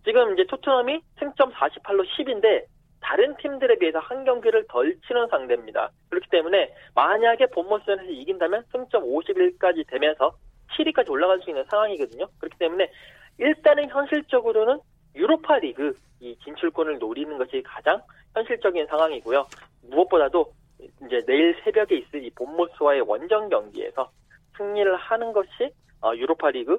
지금 0.04 0.34
이제 0.34 0.44
토트넘이 0.44 1.00
승점 1.18 1.50
48로 1.52 2.04
10인데 2.06 2.66
다른 3.00 3.34
팀들에 3.38 3.76
비해서 3.78 4.00
한 4.00 4.26
경기를 4.26 4.66
덜 4.68 4.94
치는 5.06 5.28
상대입니다. 5.28 5.88
그렇기 6.10 6.28
때문에 6.28 6.74
만약에 6.94 7.46
본머스전에서 7.46 8.10
이긴다면 8.10 8.64
승점 8.70 9.02
51까지 9.04 9.86
되면서 9.88 10.34
7위까지 10.76 11.08
올라갈 11.08 11.40
수 11.40 11.48
있는 11.48 11.64
상황이거든요. 11.70 12.26
그렇기 12.38 12.58
때문에 12.58 12.90
일단은 13.38 13.88
현실적으로는 13.88 14.80
유로파 15.14 15.58
리그 15.58 15.96
이 16.20 16.36
진출권을 16.44 16.98
노리는 16.98 17.36
것이 17.38 17.62
가장 17.64 18.00
현실적인 18.34 18.86
상황이고요. 18.86 19.46
무엇보다도 19.82 20.52
이제 21.06 21.20
내일 21.26 21.54
새벽에 21.62 21.96
있을 21.98 22.24
이 22.24 22.30
본모스와의 22.30 23.02
원정 23.02 23.48
경기에서 23.48 24.10
승리를 24.56 24.96
하는 24.96 25.32
것이 25.32 25.72
어, 26.00 26.14
유로파 26.14 26.50
리그 26.50 26.78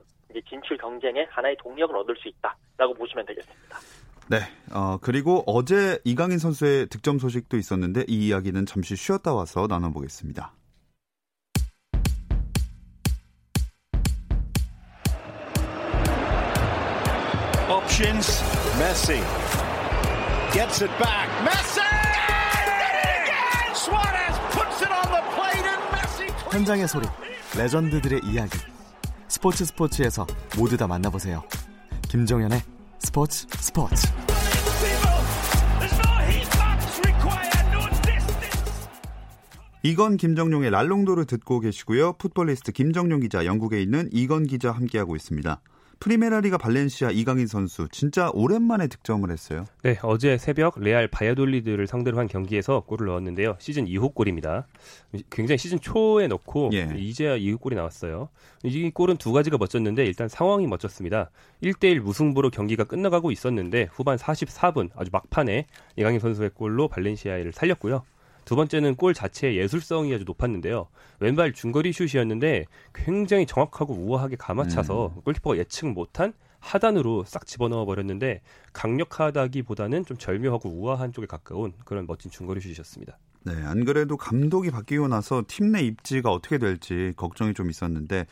진출 0.49 0.77
경쟁에 0.77 1.25
하나의 1.29 1.55
동력을 1.57 1.95
얻을 1.95 2.15
수 2.17 2.27
있다라고 2.27 2.93
보시면 2.95 3.25
되겠습니다. 3.25 3.79
네. 4.29 4.37
어, 4.73 4.97
그리고 5.01 5.43
어제 5.45 5.99
이강인 6.03 6.39
선수의 6.39 6.87
득점 6.87 7.19
소식도 7.19 7.57
있었는데 7.57 8.05
이 8.07 8.27
이야기는 8.27 8.65
잠시 8.65 8.95
쉬었다 8.95 9.33
와서 9.33 9.67
나눠보겠습니다. 9.67 10.51
Options. 17.95 18.43
Messi 18.77 19.21
gets 20.51 20.83
it 20.83 20.91
back. 20.97 21.29
Messi! 21.43 21.81
현장의 26.51 26.87
소리, 26.87 27.05
레전드들의 27.57 28.21
이야기. 28.23 28.57
스포츠 29.27 29.65
스포츠에서 29.65 30.25
모두 30.57 30.77
다 30.77 30.87
만나보세요. 30.87 31.43
김정현의 32.07 32.61
스포츠 32.99 33.45
스포츠. 33.59 34.07
이건 39.83 40.17
김정용의 40.17 40.71
랄롱도를 40.71 41.25
듣고 41.25 41.59
계시고요. 41.59 42.13
풋볼리스트 42.13 42.71
김정용 42.71 43.19
기자, 43.19 43.45
영국에 43.45 43.81
있는 43.81 44.09
이건 44.13 44.47
기자 44.47 44.71
함께하고 44.71 45.15
있습니다. 45.17 45.61
프리메라리가 45.99 46.57
발렌시아 46.57 47.11
이강인 47.11 47.47
선수 47.47 47.87
진짜 47.91 48.29
오랜만에 48.33 48.87
득점을 48.87 49.29
했어요. 49.29 49.65
네, 49.83 49.97
어제 50.03 50.37
새벽 50.37 50.79
레알 50.79 51.07
바야돌리드를 51.07 51.87
상대로 51.87 52.17
한 52.17 52.27
경기에서 52.27 52.81
골을 52.81 53.07
넣었는데요. 53.07 53.55
시즌 53.59 53.85
2호 53.85 54.13
골입니다. 54.13 54.67
굉장히 55.29 55.57
시즌 55.57 55.79
초에 55.79 56.27
넣고 56.27 56.71
예. 56.73 56.89
이제야 56.95 57.37
2호 57.37 57.59
골이 57.59 57.75
나왔어요. 57.75 58.29
이 58.63 58.91
골은 58.91 59.17
두 59.17 59.31
가지가 59.31 59.57
멋졌는데 59.57 60.05
일단 60.05 60.27
상황이 60.27 60.67
멋졌습니다. 60.67 61.29
1대1 61.63 61.99
무승부로 61.99 62.49
경기가 62.49 62.83
끝나가고 62.83 63.31
있었는데 63.31 63.89
후반 63.91 64.17
44분 64.17 64.89
아주 64.95 65.09
막판에 65.11 65.67
이강인 65.95 66.19
선수의 66.19 66.51
골로 66.53 66.87
발렌시아를 66.87 67.53
살렸고요. 67.53 68.03
두 68.45 68.55
번째는 68.55 68.95
골 68.95 69.13
자체의 69.13 69.57
예술성이 69.57 70.13
아주 70.13 70.23
높았는데요. 70.23 70.87
왼발 71.19 71.51
중거리 71.53 71.91
슛이었는데 71.91 72.65
굉장히 72.93 73.45
정확하고 73.45 73.93
우아하게 73.93 74.35
감아차서 74.37 75.13
음. 75.15 75.21
골키퍼가 75.23 75.57
예측 75.57 75.87
못한 75.87 76.33
하단으로 76.59 77.23
싹 77.27 77.45
집어넣어 77.45 77.85
버렸는데 77.85 78.41
강력하다기보다는 78.73 80.05
좀 80.05 80.17
절묘하고 80.17 80.69
우아한 80.69 81.11
쪽에 81.13 81.27
가까운 81.27 81.73
그런 81.85 82.05
멋진 82.07 82.31
중거리 82.31 82.61
슛이었습니다. 82.61 83.17
네, 83.43 83.53
안 83.63 83.85
그래도 83.85 84.17
감독이 84.17 84.71
바뀌고 84.71 85.07
나서 85.07 85.43
팀 85.47 85.71
내 85.71 85.81
입지가 85.83 86.31
어떻게 86.31 86.57
될지 86.57 87.13
걱정이 87.15 87.53
좀 87.53 87.69
있었는데 87.69 88.25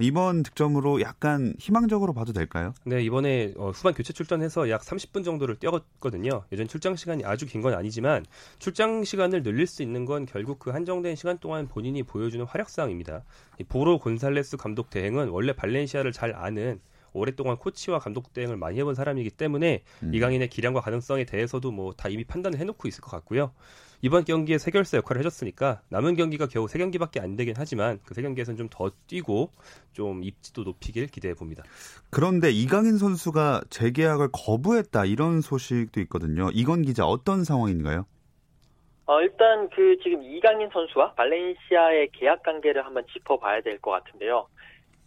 이번 0.00 0.42
득점으로 0.42 1.00
약간 1.02 1.54
희망적으로 1.58 2.14
봐도 2.14 2.32
될까요? 2.32 2.72
네, 2.84 3.02
이번에 3.02 3.52
어, 3.56 3.70
후반 3.70 3.92
교체 3.94 4.12
출전해서 4.12 4.70
약 4.70 4.80
30분 4.82 5.24
정도를 5.24 5.56
뛰었거든요. 5.58 6.42
예전 6.52 6.66
출장 6.66 6.96
시간이 6.96 7.24
아주 7.24 7.46
긴 7.46 7.60
건 7.60 7.74
아니지만 7.74 8.24
출장 8.58 9.04
시간을 9.04 9.42
늘릴 9.42 9.66
수 9.66 9.82
있는 9.82 10.06
건 10.06 10.24
결국 10.24 10.58
그 10.58 10.70
한정된 10.70 11.14
시간 11.16 11.36
동안 11.38 11.68
본인이 11.68 12.02
보여주는 12.02 12.44
활약상입니다. 12.46 13.22
보로 13.68 13.98
곤살레스 13.98 14.56
감독 14.56 14.88
대행은 14.88 15.28
원래 15.28 15.52
발렌시아를 15.52 16.12
잘 16.12 16.34
아는 16.34 16.80
오랫동안 17.12 17.58
코치와 17.58 17.98
감독 17.98 18.32
대행을 18.32 18.56
많이 18.56 18.78
해본 18.78 18.94
사람이기 18.94 19.30
때문에 19.32 19.82
음. 20.04 20.14
이강인의 20.14 20.48
기량과 20.48 20.80
가능성에 20.80 21.24
대해서도 21.24 21.70
뭐 21.72 21.92
다 21.92 22.08
이미 22.08 22.24
판단을 22.24 22.58
해놓고 22.58 22.88
있을 22.88 23.02
것 23.02 23.10
같고요. 23.10 23.52
이번 24.02 24.24
경기에 24.24 24.58
세 24.58 24.70
결사 24.70 24.96
역할을 24.96 25.20
해줬으니까 25.20 25.82
남은 25.90 26.16
경기가 26.16 26.46
겨우 26.46 26.66
세 26.68 26.78
경기밖에 26.78 27.20
안 27.20 27.36
되긴 27.36 27.54
하지만 27.56 27.98
그 28.06 28.14
세 28.14 28.22
경기에서는 28.22 28.56
좀 28.56 28.68
더 28.70 28.90
뛰고 29.08 29.50
좀 29.92 30.22
입지도 30.24 30.62
높이길 30.62 31.06
기대해 31.08 31.34
봅니다. 31.34 31.62
그런데 32.10 32.50
이강인 32.50 32.96
선수가 32.98 33.62
재계약을 33.70 34.28
거부했다 34.32 35.04
이런 35.04 35.40
소식도 35.42 36.00
있거든요. 36.02 36.48
이건 36.54 36.82
기자 36.82 37.04
어떤 37.06 37.44
상황인가요? 37.44 38.06
어, 39.06 39.20
일단 39.22 39.68
그 39.70 39.96
지금 40.02 40.22
이강인 40.22 40.70
선수와 40.72 41.14
발렌시아의 41.14 42.10
계약 42.12 42.42
관계를 42.44 42.86
한번 42.86 43.04
짚어봐야 43.12 43.60
될 43.60 43.78
것 43.80 43.90
같은데요. 43.90 44.46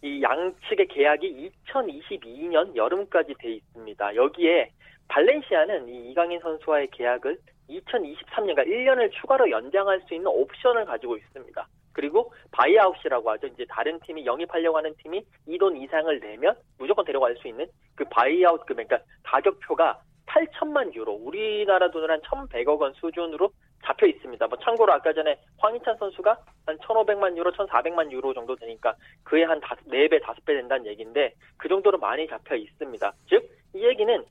이 0.02 0.20
양측의 0.22 0.88
계약이 0.88 1.50
2022년 1.66 2.76
여름까지 2.76 3.34
돼 3.38 3.54
있습니다. 3.54 4.14
여기에 4.14 4.70
발렌시아는 5.08 5.88
이 5.88 6.10
이강인 6.10 6.38
선수와의 6.40 6.88
계약을 6.92 7.38
2023년, 7.68 8.54
그러니까 8.54 8.64
1년을 8.64 9.10
추가로 9.12 9.50
연장할 9.50 10.02
수 10.06 10.14
있는 10.14 10.28
옵션을 10.28 10.84
가지고 10.84 11.16
있습니다. 11.16 11.68
그리고 11.92 12.32
buyout이라고 12.50 13.30
하죠. 13.30 13.46
이제 13.46 13.64
다른 13.68 14.00
팀이 14.00 14.26
영입하려고 14.26 14.76
하는 14.76 14.94
팀이 15.02 15.24
이 15.46 15.58
돈 15.58 15.76
이상을 15.76 16.20
내면 16.20 16.56
무조건 16.78 17.04
데려갈 17.04 17.36
수 17.36 17.48
있는 17.48 17.66
그 17.94 18.04
buyout 18.10 18.66
금 18.66 18.76
그러니까 18.76 18.98
가격표가 19.22 20.00
8천만 20.26 20.92
유로, 20.94 21.12
우리나라 21.12 21.90
돈으로 21.90 22.12
한 22.12 22.20
1,100억 22.22 22.80
원 22.80 22.92
수준으로 22.94 23.50
잡혀 23.84 24.06
있습니다. 24.06 24.46
뭐 24.46 24.58
참고로 24.58 24.92
아까 24.92 25.12
전에 25.12 25.38
황희찬 25.58 25.96
선수가 25.98 26.38
한 26.66 26.78
1,500만 26.78 27.36
유로, 27.36 27.52
1,400만 27.52 28.10
유로 28.10 28.32
정도 28.32 28.56
되니까 28.56 28.94
그에 29.22 29.44
한 29.44 29.60
4배, 29.60 30.20
5배 30.22 30.46
된다는 30.46 30.86
얘기인데 30.86 31.34
그 31.58 31.68
정도로 31.68 31.98
많이 31.98 32.26
잡혀 32.26 32.56
있습니다. 32.56 33.12
즉, 33.28 33.48
이 33.74 33.84
얘기는 33.84 34.24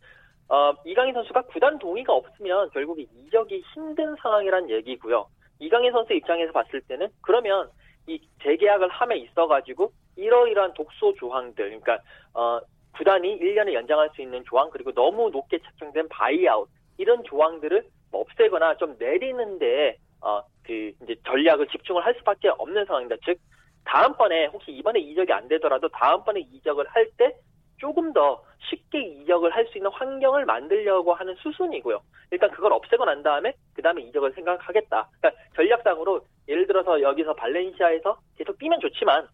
어, 0.54 0.76
이강인 0.86 1.16
선수가 1.16 1.42
구단 1.44 1.80
동의가 1.80 2.13
없으면 2.13 2.70
결국에 2.70 3.08
이적이 3.16 3.63
힘든 3.74 4.16
상황이란 4.22 4.70
얘기고요. 4.70 5.26
이강인 5.58 5.92
선수 5.92 6.13
입장에서 6.13 6.52
봤을 6.52 6.80
때는 6.82 7.08
그러면 7.22 7.70
이 8.06 8.20
재계약을 8.44 8.88
함에 8.89 9.18
있어 9.18 9.48
가지고 9.48 9.92
이러이러한 10.16 10.74
독소 10.74 11.16
조항들, 11.16 11.80
그러니까 11.80 11.98
어, 12.36 12.60
구단이 12.96 13.39
1년을 13.39 13.74
연장할 13.74 14.12
수 14.13 14.22
있는 14.22 14.44
조항 14.46 14.70
그리고 14.70 14.92
너무 14.92 15.32
높게 15.32 15.58
책정된 15.58 16.10
buyout 16.10 16.70
이런 17.00 17.24
조항들을 17.24 17.84
뭐 18.12 18.22
없애거나 18.22 18.78
좀 18.78 18.96
내리는데 19.00 19.98
어 20.22 20.44
그 20.63 20.92
이제 21.04 21.16
전략을 21.26 21.68
집중을 21.68 22.06
할 22.06 22.16
수밖에 22.16 22.48
없는 22.50 22.86
상황입니다. 22.86 23.22
즉 23.26 23.38
다음번에 23.86 24.48
혹시 24.48 24.72
이번에 24.72 25.00
이적이 25.00 25.34
안 25.34 25.48
되더라도 25.48 25.89
다음번에 25.89 26.39
이적을 26.39 26.86
할 26.88 27.12
때 27.18 27.36
조금 27.78 28.14
더 28.14 28.44
쉽게 28.70 29.02
이적을 29.02 29.54
할 29.54 29.68
수 29.68 29.78
있는 29.78 29.92
환경을 29.92 30.46
만들려고 30.46 31.14
하는 31.14 31.36
수순이고요. 31.36 32.00
일단 32.32 32.50
그걸 32.52 32.74
없애고 32.74 33.06
난 33.06 33.22
다음에 33.24 33.54
그 33.74 33.82
다음에 33.82 34.02
이적을 34.04 34.34
생각하겠다. 34.34 35.10
그러니까 35.20 35.42
전략상으로 35.56 36.22
예를 36.48 36.68
들어서 36.68 37.02
여기서 37.02 37.34
발렌시아에서 37.36 38.18
계속 38.38 38.58
뛰면 38.58 38.80
좋지만 38.80 39.28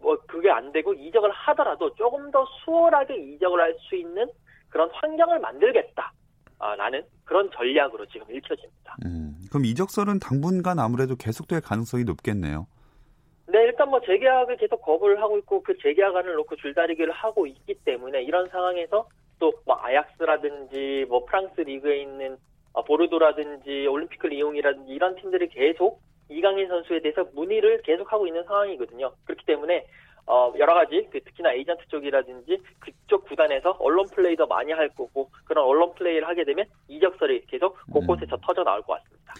뭐 0.00 0.16
그게 0.26 0.50
안 0.50 0.72
되고 0.72 0.94
이적을 0.94 1.30
하더라도 1.30 1.94
조금 1.94 2.30
더 2.30 2.44
수월하게 2.64 3.16
이적을 3.16 3.60
할 3.60 3.74
수 3.88 3.96
있는 3.96 4.28
그런 4.68 4.88
환경을 4.92 5.40
만들겠다. 5.40 6.12
아, 6.58 6.76
라는 6.76 7.02
그런 7.24 7.50
전략으로 7.52 8.06
지금 8.06 8.26
읽혀집니다. 8.34 8.96
음, 9.04 9.34
그럼 9.50 9.64
이적설은 9.64 10.18
당분간 10.20 10.78
아무래도 10.78 11.16
계속될 11.16 11.60
가능성이 11.62 12.04
높겠네요. 12.04 12.66
네, 13.52 13.64
일단 13.64 13.88
뭐 13.88 14.00
재계약을 14.00 14.56
계속 14.56 14.80
거부를 14.82 15.20
하고 15.20 15.38
있고 15.38 15.62
그 15.62 15.76
재계약안을 15.78 16.34
놓고 16.34 16.56
줄다리기를 16.56 17.12
하고 17.12 17.46
있기 17.46 17.74
때문에 17.84 18.22
이런 18.22 18.48
상황에서 18.48 19.08
또 19.38 19.50
뭐 19.64 19.78
아약스라든지 19.82 21.06
뭐 21.08 21.24
프랑스 21.24 21.60
리그에 21.60 22.02
있는 22.02 22.36
어, 22.72 22.82
보르도라든지 22.84 23.86
올림피크 23.86 24.26
리옹이라든지 24.26 24.92
이런 24.92 25.16
팀들이 25.16 25.48
계속 25.48 26.00
이강인 26.28 26.68
선수에 26.68 27.00
대해서 27.00 27.24
문의를 27.34 27.82
계속하고 27.82 28.26
있는 28.26 28.44
상황이거든요. 28.44 29.12
그렇기 29.24 29.44
때문에 29.46 29.86
어, 30.26 30.52
여러 30.58 30.74
가지 30.74 31.08
그 31.10 31.20
특히나 31.20 31.52
에이전트 31.52 31.88
쪽이라든지 31.88 32.62
그쪽 32.78 33.24
구단에서 33.24 33.76
언론 33.80 34.06
플레이도 34.06 34.46
많이 34.46 34.72
할 34.72 34.88
거고 34.90 35.30
그런 35.44 35.64
언론 35.64 35.94
플레이를 35.94 36.28
하게 36.28 36.44
되면 36.44 36.66
이적설이 36.88 37.46
계속 37.46 37.76
곳곳에서 37.92 38.36
음. 38.36 38.40
터져 38.44 38.62
나올 38.62 38.82
것 38.82 38.94
같습니다. 38.94 39.34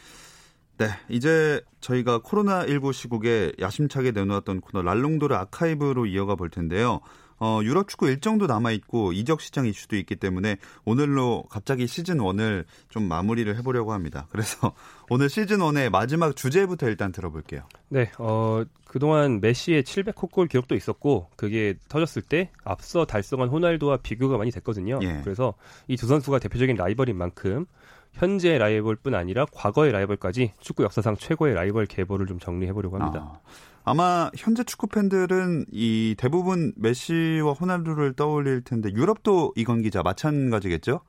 네, 0.80 0.86
이제 1.10 1.60
저희가 1.82 2.20
코로나19 2.20 2.94
시국에 2.94 3.52
야심차게 3.60 4.12
내놓았던 4.12 4.62
코너 4.62 4.80
랄롱도르 4.82 5.34
아카이브로 5.34 6.06
이어가 6.06 6.36
볼 6.36 6.48
텐데요. 6.48 7.00
어, 7.38 7.60
유럽 7.62 7.88
축구 7.88 8.08
일정도 8.08 8.46
남아있고 8.46 9.12
이적 9.12 9.42
시장 9.42 9.66
이슈도 9.66 9.96
있기 9.96 10.16
때문에 10.16 10.56
오늘로 10.86 11.44
갑자기 11.50 11.86
시즌 11.86 12.16
1을 12.16 12.64
좀 12.88 13.02
마무리를 13.08 13.54
해보려고 13.58 13.92
합니다. 13.92 14.26
그래서 14.30 14.72
오늘 15.10 15.28
시즌 15.28 15.58
1의 15.58 15.90
마지막 15.90 16.34
주제부터 16.34 16.88
일단 16.88 17.12
들어볼게요. 17.12 17.62
네, 17.90 18.10
어, 18.18 18.62
그동안 18.86 19.42
메시의 19.42 19.82
700호 19.82 20.30
골 20.30 20.48
기록도 20.48 20.74
있었고 20.76 21.28
그게 21.36 21.74
터졌을 21.90 22.22
때 22.22 22.50
앞서 22.64 23.04
달성한 23.04 23.50
호날두와 23.50 23.98
비교가 23.98 24.38
많이 24.38 24.50
됐거든요. 24.50 24.98
예. 25.02 25.20
그래서 25.24 25.52
이 25.88 25.96
두 25.96 26.06
선수가 26.06 26.38
대표적인 26.38 26.76
라이벌인 26.76 27.16
만큼 27.18 27.66
현재 28.12 28.58
라이벌뿐 28.58 29.14
아니라 29.14 29.46
과거의 29.52 29.92
라이벌까지 29.92 30.52
축구 30.60 30.82
역사상 30.82 31.16
최고의 31.16 31.54
라이벌 31.54 31.86
계보를 31.86 32.26
좀 32.26 32.38
정리해 32.38 32.72
보려고 32.72 32.98
합니다. 32.98 33.40
아, 33.84 33.94
마 33.94 34.30
현재 34.36 34.62
축구 34.62 34.88
팬들은 34.88 35.66
이 35.72 36.14
대부분 36.18 36.72
메시와 36.76 37.52
호날두를 37.52 38.14
떠올릴 38.14 38.62
텐데 38.62 38.90
유럽도 38.90 39.52
이건 39.56 39.82
기자 39.82 40.02
마찬가지겠죠? 40.02 41.00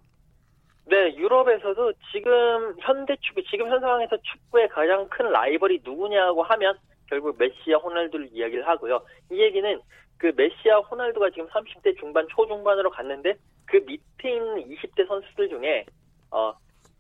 네, 0.86 1.16
유럽에서도 1.16 1.94
지금 2.12 2.76
현대 2.80 3.16
축구, 3.22 3.44
지금 3.44 3.70
현 3.70 3.80
상황에서 3.80 4.18
축구의 4.18 4.70
가장 4.70 5.08
큰 5.10 5.30
라이벌이 5.32 5.82
누구냐고 5.84 6.44
하면 6.44 6.76
결국 7.08 7.36
메시와 7.38 7.80
호날두를 7.80 8.30
이야기를 8.32 8.68
하고요. 8.68 9.02
이 9.32 9.42
얘기는 9.42 9.80
그 10.18 10.32
메시와 10.36 10.80
호날두가 10.80 11.30
지금 11.32 11.48
30대 11.48 11.98
중반, 12.00 12.28
초중반으로 12.30 12.90
갔는데 12.90 13.36
그 13.66 13.78
밑에 13.78 14.34
있는 14.34 14.70
20대 14.70 15.08
선수들 15.08 15.50
중에 15.50 15.86
어, 16.30 16.54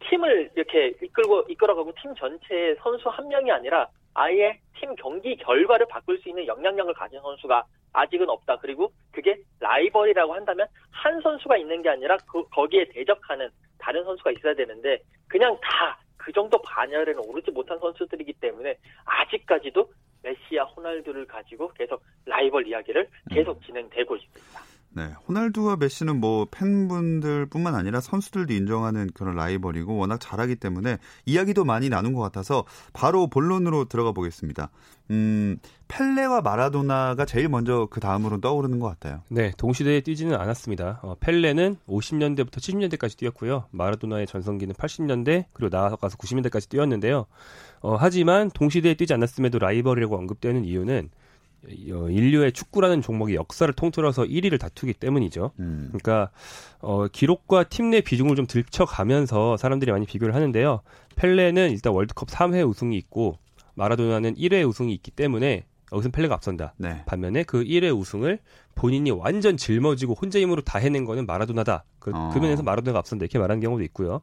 팀을 0.09 0.51
이렇게 0.55 0.93
이끌고 1.01 1.45
이끌어가고 1.49 1.93
팀 2.01 2.13
전체의 2.15 2.75
선수 2.81 3.09
한 3.09 3.27
명이 3.27 3.51
아니라 3.51 3.87
아예 4.13 4.59
팀 4.79 4.93
경기 4.95 5.35
결과를 5.37 5.85
바꿀 5.87 6.19
수 6.19 6.29
있는 6.29 6.45
영향력을 6.47 6.93
가진 6.93 7.19
선수가 7.21 7.63
아직은 7.93 8.29
없다. 8.29 8.57
그리고 8.57 8.91
그게 9.11 9.37
라이벌이라고 9.59 10.33
한다면 10.33 10.67
한 10.91 11.19
선수가 11.21 11.57
있는 11.57 11.81
게 11.81 11.89
아니라 11.89 12.17
그 12.29 12.43
거기에 12.49 12.85
대적하는 12.85 13.49
다른 13.79 14.03
선수가 14.03 14.31
있어야 14.31 14.53
되는데 14.53 14.99
그냥 15.27 15.57
다 15.61 15.97
그 16.21 16.31
정도 16.31 16.61
반열에는 16.61 17.17
오르지 17.19 17.51
못한 17.51 17.79
선수들이기 17.79 18.33
때문에 18.33 18.77
아직까지도 19.05 19.91
메시와 20.21 20.65
호날두를 20.65 21.25
가지고 21.25 21.69
계속 21.73 22.03
라이벌 22.25 22.67
이야기를 22.67 23.07
계속 23.31 23.61
진행되고 23.63 24.15
있습니다. 24.15 24.70
네, 24.93 25.13
호날두와 25.27 25.77
메시는 25.77 26.19
뭐 26.19 26.47
팬분들뿐만 26.51 27.75
아니라 27.75 28.01
선수들도 28.01 28.53
인정하는 28.53 29.09
그런 29.13 29.35
라이벌이고 29.35 29.95
워낙 29.95 30.19
잘하기 30.19 30.57
때문에 30.57 30.97
이야기도 31.25 31.63
많이 31.63 31.87
나눈 31.89 32.13
것 32.13 32.21
같아서 32.21 32.65
바로 32.91 33.27
본론으로 33.27 33.85
들어가 33.85 34.11
보겠습니다. 34.11 34.69
음, 35.11 35.57
펠레와 35.87 36.41
마라도나가 36.41 37.25
제일 37.25 37.49
먼저 37.49 37.87
그 37.89 37.99
다음으로 37.99 38.39
떠오르는 38.41 38.79
것 38.79 38.87
같아요. 38.87 39.21
네, 39.29 39.51
동시대에 39.57 40.01
뛰지는 40.01 40.35
않았습니다. 40.35 40.99
어, 41.03 41.15
펠레는 41.19 41.77
50년대부터 41.87 42.57
70년대까지 42.57 43.17
뛰었고요. 43.17 43.65
마라도나의 43.71 44.27
전성기는 44.27 44.75
80년대 44.75 45.45
그리고 45.53 45.75
나아가서 45.75 46.17
90년대까지 46.17 46.69
뛰었는데요. 46.69 47.25
어, 47.81 47.95
하지만 47.95 48.49
동시대에 48.51 48.93
뛰지 48.93 49.13
않았음에도 49.13 49.59
라이벌이라고 49.59 50.15
언급되는 50.17 50.65
이유는 50.65 51.09
어, 51.09 51.20
인류의 51.67 52.51
축구라는 52.53 53.01
종목이 53.01 53.35
역사를 53.35 53.71
통틀어서 53.73 54.23
1위를 54.23 54.59
다투기 54.59 54.93
때문이죠. 54.93 55.51
음. 55.59 55.89
그러니까 55.89 56.31
어, 56.79 57.07
기록과 57.07 57.65
팀 57.65 57.91
내 57.91 57.99
비중을 58.01 58.35
좀 58.35 58.47
들춰가면서 58.47 59.57
사람들이 59.57 59.91
많이 59.91 60.05
비교를 60.05 60.33
하는데요. 60.33 60.81
펠레는 61.17 61.71
일단 61.71 61.93
월드컵 61.93 62.29
3회 62.29 62.67
우승이 62.67 62.97
있고 62.97 63.37
마라도나는 63.75 64.35
1회 64.35 64.67
우승이 64.67 64.93
있기 64.93 65.11
때문에 65.11 65.65
여기서 65.91 66.09
펠레가 66.09 66.35
앞선다. 66.35 66.73
네. 66.77 67.03
반면에 67.05 67.43
그 67.43 67.63
1회 67.65 67.93
우승을 67.97 68.39
본인이 68.75 69.11
완전 69.11 69.57
짊어지고 69.57 70.13
혼자 70.13 70.39
힘으로 70.39 70.61
다 70.61 70.79
해낸 70.79 71.03
거는 71.03 71.25
마라도나다. 71.25 71.83
그, 71.99 72.11
어. 72.15 72.31
그 72.33 72.39
면에서 72.39 72.63
마라도나가 72.63 72.99
앞선다. 72.99 73.25
이렇게 73.25 73.37
말하는 73.39 73.61
경우도 73.61 73.83
있고요. 73.83 74.21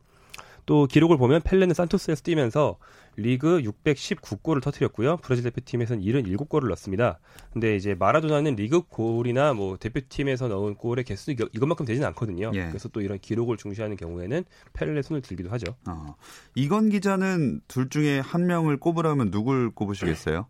또 0.69 0.85
기록을 0.85 1.17
보면 1.17 1.41
펠레는 1.41 1.73
산토스에서 1.73 2.23
뛰면서 2.23 2.77
리그 3.17 3.63
619골을 3.63 4.63
터뜨렸고요. 4.63 5.17
브라질 5.17 5.45
대표팀에서는 5.45 6.03
77골을 6.03 6.67
넣었습니다. 6.67 7.19
근데 7.55 7.75
이제 7.75 7.95
마라도나는 7.95 8.55
리그 8.55 8.83
골이나 8.83 9.55
뭐 9.55 9.79
대표팀에서 9.79 10.49
넣은 10.49 10.75
골의 10.75 11.05
개수 11.05 11.31
이것만큼 11.31 11.87
되진 11.87 12.05
않거든요. 12.05 12.51
예. 12.53 12.67
그래서 12.67 12.91
또 12.91 13.01
이런 13.01 13.19
기록을 13.19 13.57
중시하는 13.57 13.97
경우에는 13.97 14.45
펠레 14.75 15.01
손을 15.01 15.23
들기도 15.23 15.49
하죠. 15.53 15.75
어. 15.89 16.15
이건 16.55 16.91
기자는 16.91 17.63
둘 17.67 17.89
중에 17.89 18.21
한 18.21 18.47
명을 18.47 18.77
꼽으라면 18.77 19.31
누굴 19.31 19.75
꼽으시겠어요? 19.75 20.47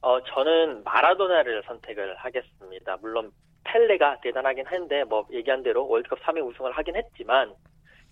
어, 0.00 0.20
저는 0.24 0.82
마라도나를 0.82 1.62
선택을 1.68 2.16
하겠습니다. 2.16 2.96
물론 3.00 3.30
펠레가 3.62 4.18
대단하긴 4.20 4.66
한데 4.66 5.04
뭐 5.04 5.24
얘기한 5.30 5.62
대로 5.62 5.86
월드컵 5.86 6.18
3회 6.22 6.44
우승을 6.44 6.72
하긴 6.72 6.96
했지만 6.96 7.54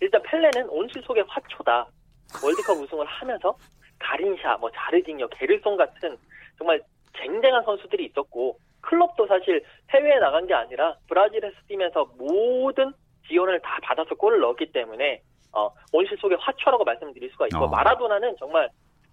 일단 0.01 0.21
펠레는 0.23 0.67
온실 0.69 1.01
속의 1.03 1.23
화초다. 1.27 1.87
월드컵 2.43 2.77
우승을 2.77 3.05
하면서 3.05 3.55
가린샤, 3.99 4.57
뭐 4.57 4.69
자르딩요, 4.71 5.27
게르송 5.29 5.77
같은 5.77 6.17
정말 6.57 6.81
쟁쟁한 7.17 7.63
선수들이 7.63 8.05
있었고 8.05 8.57
클럽도 8.81 9.27
사실 9.27 9.63
해외에 9.91 10.17
나간 10.19 10.47
게 10.47 10.53
아니라 10.53 10.95
브라질에서 11.07 11.55
뛰면서 11.67 12.05
모든 12.17 12.91
지원을 13.27 13.59
다 13.59 13.77
받아서 13.83 14.15
골을 14.15 14.39
넣었기 14.39 14.71
때문에 14.71 15.21
어, 15.53 15.69
온실 15.93 16.17
속의 16.17 16.37
화초라고 16.41 16.83
말씀드릴 16.83 17.29
수가 17.31 17.47
있고 17.47 17.65
어. 17.65 17.67
마라도나는 17.67 18.35
정말 18.39 18.69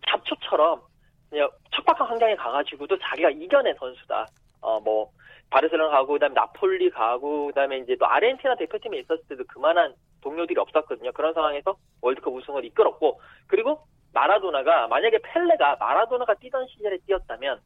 잡초처럼 0.08 0.80
그냥 1.28 1.50
척박한 1.74 2.08
환경에 2.08 2.34
가가지고도 2.36 2.98
자기가 2.98 3.30
이겨낸 3.30 3.74
선수다. 3.78 4.26
어, 4.62 4.80
뭐 4.80 5.10
바르셀로나 5.50 5.90
가고 5.90 6.14
그다음에 6.14 6.34
나폴리 6.34 6.90
가고 6.90 7.46
그다음에 7.48 7.78
이제 7.78 7.96
또 7.96 8.06
아르헨티나 8.06 8.54
대표팀에 8.56 8.98
있었을 9.00 9.22
때도 9.28 9.44
그만한 9.48 9.94
동료들이 10.20 10.58
없었거든요. 10.58 11.12
그런 11.12 11.34
상황에서 11.34 11.76
월드컵 12.00 12.34
우승을 12.34 12.64
이끌었고 12.64 13.20
그리고 13.46 13.86
마라도나가 14.12 14.88
만약에 14.88 15.18
펠레가 15.22 15.76
마라도나가 15.76 16.34
뛰던 16.34 16.66
시절에 16.68 16.98
뛰었다면 17.06 17.60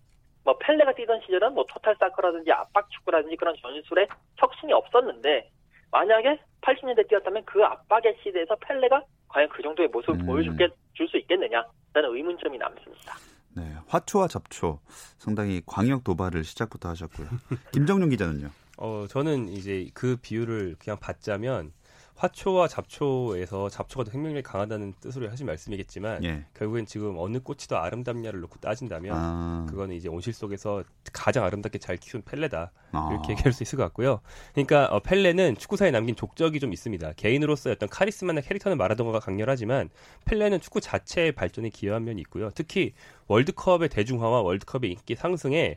뭐 0.44 0.58
펠레가 0.58 0.92
뛰던 0.94 1.20
시절은 1.22 1.54
뭐 1.54 1.64
토탈 1.68 1.96
사커라든지 1.98 2.50
압박 2.52 2.90
축구라든지 2.90 3.36
그런 3.36 3.54
전술에 3.60 4.08
혁신이 4.36 4.72
없었는데 4.72 5.50
만약에 5.90 6.40
80년대 6.62 7.08
뛰었다면 7.08 7.44
그 7.44 7.62
압박의 7.64 8.16
시대에서 8.22 8.56
펠레가 8.56 9.02
과연 9.28 9.48
그 9.50 9.62
정도의 9.62 9.88
모습을 9.88 10.20
음. 10.20 10.26
보여줄 10.26 11.08
수 11.08 11.16
있겠느냐라는 11.18 11.66
의문점이 11.94 12.58
남습니다. 12.58 13.14
네, 13.54 13.74
화초와 13.86 14.28
잡초 14.28 14.80
상당히 15.18 15.60
광역 15.66 16.04
도발을 16.04 16.44
시작부터 16.44 16.88
하셨고요. 16.88 17.28
김정용 17.72 18.08
기자는요? 18.08 18.48
어, 18.78 19.06
저는 19.08 19.48
이제 19.48 19.88
그 19.94 20.16
비유를 20.16 20.76
그냥 20.78 20.98
받자면 20.98 21.72
화초와 22.14 22.68
잡초에서 22.68 23.68
잡초가 23.68 24.04
더 24.04 24.10
생명력이 24.10 24.42
강하다는 24.42 24.94
뜻으로 25.00 25.30
하신 25.30 25.46
말씀이겠지만 25.46 26.22
예. 26.24 26.44
결국엔 26.54 26.86
지금 26.86 27.16
어느 27.18 27.40
꽃이 27.40 27.60
더 27.68 27.76
아름답냐를 27.76 28.40
놓고 28.40 28.60
따진다면 28.60 29.16
아. 29.16 29.66
그거는 29.68 29.96
이제 29.96 30.08
온실 30.08 30.32
속에서 30.32 30.84
가장 31.12 31.44
아름답게 31.44 31.78
잘 31.78 31.96
키운 31.96 32.22
펠레다 32.22 32.70
아. 32.92 33.08
이렇게 33.10 33.32
얘기할 33.32 33.52
수 33.52 33.62
있을 33.62 33.76
것 33.76 33.82
같고요. 33.84 34.20
그러니까 34.52 34.86
어, 34.86 35.00
펠레는 35.00 35.56
축구사에 35.56 35.90
남긴 35.90 36.14
족적이 36.14 36.60
좀 36.60 36.72
있습니다. 36.72 37.12
개인으로서의 37.16 37.74
어떤 37.74 37.88
카리스마나 37.88 38.40
캐릭터는 38.40 38.78
마라도가가 38.78 39.18
강렬하지만 39.18 39.90
펠레는 40.26 40.60
축구 40.60 40.80
자체의 40.80 41.32
발전에 41.32 41.70
기여한 41.70 42.04
면이 42.04 42.20
있고요. 42.22 42.50
특히 42.54 42.92
월드컵의 43.26 43.88
대중화와 43.88 44.42
월드컵의 44.42 44.90
인기 44.90 45.16
상승에 45.16 45.76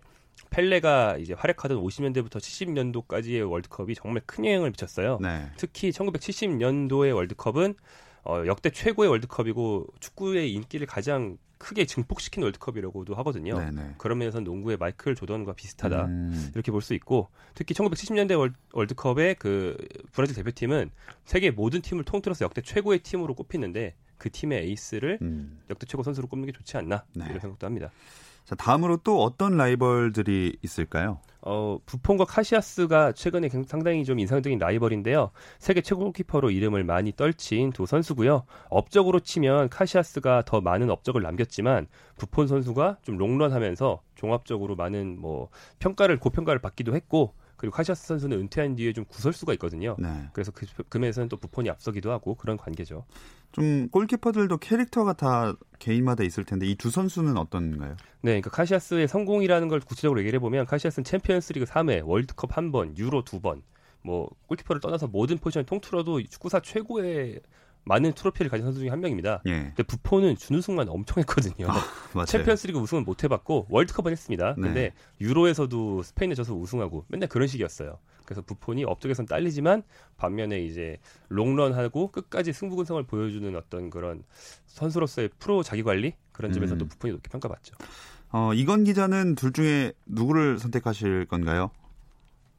펠레가 0.50 1.18
이제 1.18 1.34
활약하던 1.34 1.78
50년대부터 1.78 2.38
70년도까지의 2.38 3.50
월드컵이 3.50 3.96
정말 3.96 4.22
큰 4.26 4.46
영향을 4.46 4.70
미쳤어요. 4.72 5.20
네. 5.22 5.50
특히 5.58 5.92
1970년도의 5.92 7.16
월드컵은 7.16 7.76
어, 8.24 8.44
역대 8.48 8.70
최고의 8.70 9.10
월드컵이고 9.10 9.88
축구의 10.00 10.52
인기를 10.54 10.88
가장 10.88 11.38
크게 11.58 11.86
증폭시킨 11.86 12.44
월드컵이라고도 12.44 13.16
하거든요. 13.16 13.58
네네. 13.58 13.72
네. 13.72 13.96
그런 13.98 14.18
면에서 14.18 14.40
농구의 14.40 14.78
마이클 14.78 15.16
조던과 15.16 15.54
비슷하다 15.54 16.06
음. 16.06 16.52
이렇게 16.54 16.72
볼 16.72 16.82
수 16.82 16.94
있고 16.94 17.30
특히 17.54 17.74
1970년대 17.74 18.38
월, 18.38 18.54
월드컵의 18.74 19.36
그 19.36 19.78
브라질 20.12 20.36
대표팀은 20.36 20.92
세계 21.24 21.52
모든 21.52 21.82
팀을 21.82 22.04
통틀어서 22.04 22.46
역대 22.46 22.62
최고의 22.62 23.00
팀으로 23.00 23.34
꼽히는데 23.36 23.96
그 24.18 24.30
팀의 24.30 24.64
에이스를 24.64 25.20
음. 25.22 25.60
역대 25.70 25.86
최고 25.86 26.04
선수로 26.04 26.28
꼽는 26.28 26.46
게 26.46 26.52
좋지 26.52 26.78
않나 26.78 27.06
네. 27.14 27.26
이런 27.26 27.40
생각도 27.40 27.66
합니다. 27.66 27.92
자, 28.46 28.54
다음으로 28.56 28.98
또 28.98 29.24
어떤 29.24 29.58
라이벌들이 29.58 30.58
있을까요? 30.62 31.20
어, 31.42 31.78
부폰과 31.86 32.26
카시아스가 32.26 33.12
최근에 33.12 33.50
상당히 33.68 34.06
좀 34.06 34.20
인상적인 34.20 34.60
라이벌인데요. 34.60 35.32
세계 35.58 35.82
최고 35.82 36.12
키퍼로 36.12 36.52
이름을 36.52 36.84
많이 36.84 37.12
떨친 37.12 37.72
두 37.72 37.86
선수고요. 37.86 38.46
업적으로 38.70 39.20
치면 39.20 39.70
카시아스가 39.70 40.44
더 40.46 40.62
많은 40.62 40.90
업적을 40.90 41.22
남겼지만 41.22 41.88
부폰 42.18 42.48
선수가 42.48 42.98
좀 43.02 43.18
롱런하면서 43.18 44.02
종합적으로 44.16 44.76
많은 44.76 45.20
뭐 45.20 45.50
평가를 45.80 46.20
고평가를 46.20 46.62
받기도 46.62 46.96
했고 46.96 47.34
그리고 47.58 47.76
카시아스 47.76 48.08
선수는 48.08 48.38
은퇴한 48.40 48.76
뒤에 48.76 48.94
좀 48.94 49.06
구설수가 49.06 49.54
있거든요. 49.54 49.96
네. 50.00 50.30
그래서 50.34 50.52
그, 50.52 50.66
그 50.90 50.98
면에서는 50.98 51.30
또 51.30 51.38
부폰이 51.38 51.70
앞서기도 51.70 52.12
하고 52.12 52.36
그런 52.36 52.58
관계죠. 52.58 53.06
좀 53.52 53.88
골키퍼들도 53.90 54.58
캐릭터가 54.58 55.14
다 55.14 55.54
개인마다 55.80 56.24
있을 56.24 56.44
텐데 56.44 56.66
이 56.66 56.76
두 56.76 56.90
선수는 56.92 57.38
어떤가요? 57.38 57.92
네, 58.22 58.32
그러니까 58.32 58.50
카시아스의 58.50 59.08
성공이라는 59.08 59.68
걸 59.70 59.80
구체적으로 59.80 60.20
얘기를 60.20 60.38
해보면 60.38 60.66
카시아스는 60.66 61.06
챔피언스리그 61.06 61.66
3회, 61.66 62.02
월드컵 62.06 62.58
한 62.58 62.72
번, 62.72 62.98
유로 62.98 63.24
두 63.24 63.40
번, 63.40 63.62
뭐 64.02 64.30
골키퍼를 64.48 64.82
떠나서 64.82 65.08
모든 65.08 65.38
포지션을 65.38 65.66
통틀어도 65.66 66.22
축구사 66.24 66.60
최고의 66.60 67.40
많은 67.86 68.14
트로피를 68.14 68.50
가진 68.50 68.66
선수 68.66 68.80
중에 68.80 68.90
한 68.90 69.00
명입니다. 69.00 69.42
예. 69.46 69.52
근데 69.76 69.84
부포는 69.84 70.36
준우승만 70.36 70.90
엄청 70.90 71.20
했거든요. 71.22 71.68
아, 71.70 72.26
챔피언스리그 72.26 72.80
우승은 72.80 73.06
못 73.06 73.24
해봤고 73.24 73.68
월드컵은 73.70 74.12
했습니다. 74.12 74.56
네. 74.58 74.62
근데 74.62 74.94
유로에서도 75.22 76.04
스페인에 76.04 76.36
져서 76.36 76.56
우승하고 76.56 77.06
맨날 77.08 77.30
그런 77.30 77.48
식이었어요. 77.48 78.00
그래서 78.26 78.42
부폰이 78.42 78.84
업적에선 78.84 79.28
딸리지만 79.28 79.84
반면에 80.18 80.60
이제 80.64 80.98
롱런하고 81.30 82.12
끝까지 82.12 82.54
승부근성을 82.54 83.04
보여주는 83.04 83.56
어떤 83.56 83.92
그런 83.92 84.24
선수로서의 84.66 85.30
프로 85.38 85.62
자기 85.62 85.84
관리 85.84 86.16
그런 86.32 86.52
점에서도 86.52 86.84
음. 86.84 86.88
부폰이 86.88 87.14
높게 87.14 87.30
평가받죠. 87.30 87.76
어, 88.32 88.54
이건 88.54 88.84
기자는 88.84 89.36
둘 89.36 89.54
중에 89.54 89.94
누구를 90.08 90.58
선택하실 90.58 91.28
건가요? 91.28 91.70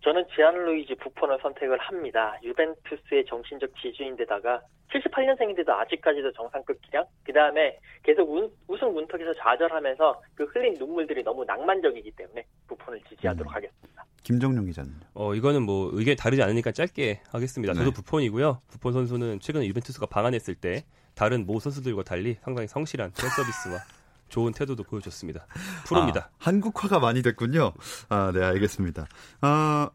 저는 0.07 0.25
지안 0.37 0.55
루이지 0.55 0.95
부폰을 1.03 1.37
선택을 1.43 1.79
합니다. 1.79 2.39
유벤투스의 2.45 3.25
정신적 3.27 3.69
지주인데다가 3.83 4.63
78년생인데도 4.95 5.69
아직까지도 5.69 6.31
정상급 6.31 6.81
기량. 6.83 7.05
그 7.25 7.33
다음에 7.33 7.77
계속 8.05 8.31
운, 8.31 8.49
우승 8.69 8.95
문턱에서 8.95 9.35
좌절하면서 9.35 10.23
그 10.37 10.45
흘린 10.45 10.75
눈물들이 10.75 11.25
너무 11.25 11.45
낭만적이기 11.45 12.13
때문에 12.13 12.45
부폰을 12.69 13.01
지지하도록 13.09 13.51
음. 13.51 13.53
하겠습니다. 13.53 14.05
김정용 14.23 14.67
기자는? 14.67 14.93
어 15.15 15.35
이거는 15.35 15.63
뭐 15.63 15.91
의견이 15.93 16.15
다르지 16.15 16.41
않으니까 16.41 16.71
짧게 16.71 17.23
하겠습니다. 17.33 17.75
네. 17.75 17.81
저도 17.81 17.91
부폰이고요. 17.91 18.63
부폰 18.69 18.93
선수는 18.93 19.41
최근에 19.41 19.67
유벤투스가 19.67 20.07
방한했을 20.07 20.55
때 20.55 20.85
다른 21.17 21.47
모 21.47 21.59
선수들과 21.59 22.05
달리 22.05 22.35
상당히 22.43 22.69
성실한 22.69 23.11
팬 23.11 23.29
서비스와 23.29 23.81
좋은 24.29 24.53
태도도 24.53 24.83
보여줬습니다. 24.85 25.47
프로입니다. 25.87 26.31
아, 26.33 26.37
한국화가 26.39 26.99
많이 26.99 27.23
됐군요. 27.23 27.73
아, 28.09 28.33
네, 28.35 28.43
알겠습니다. 28.45 29.07
아, 29.41 29.91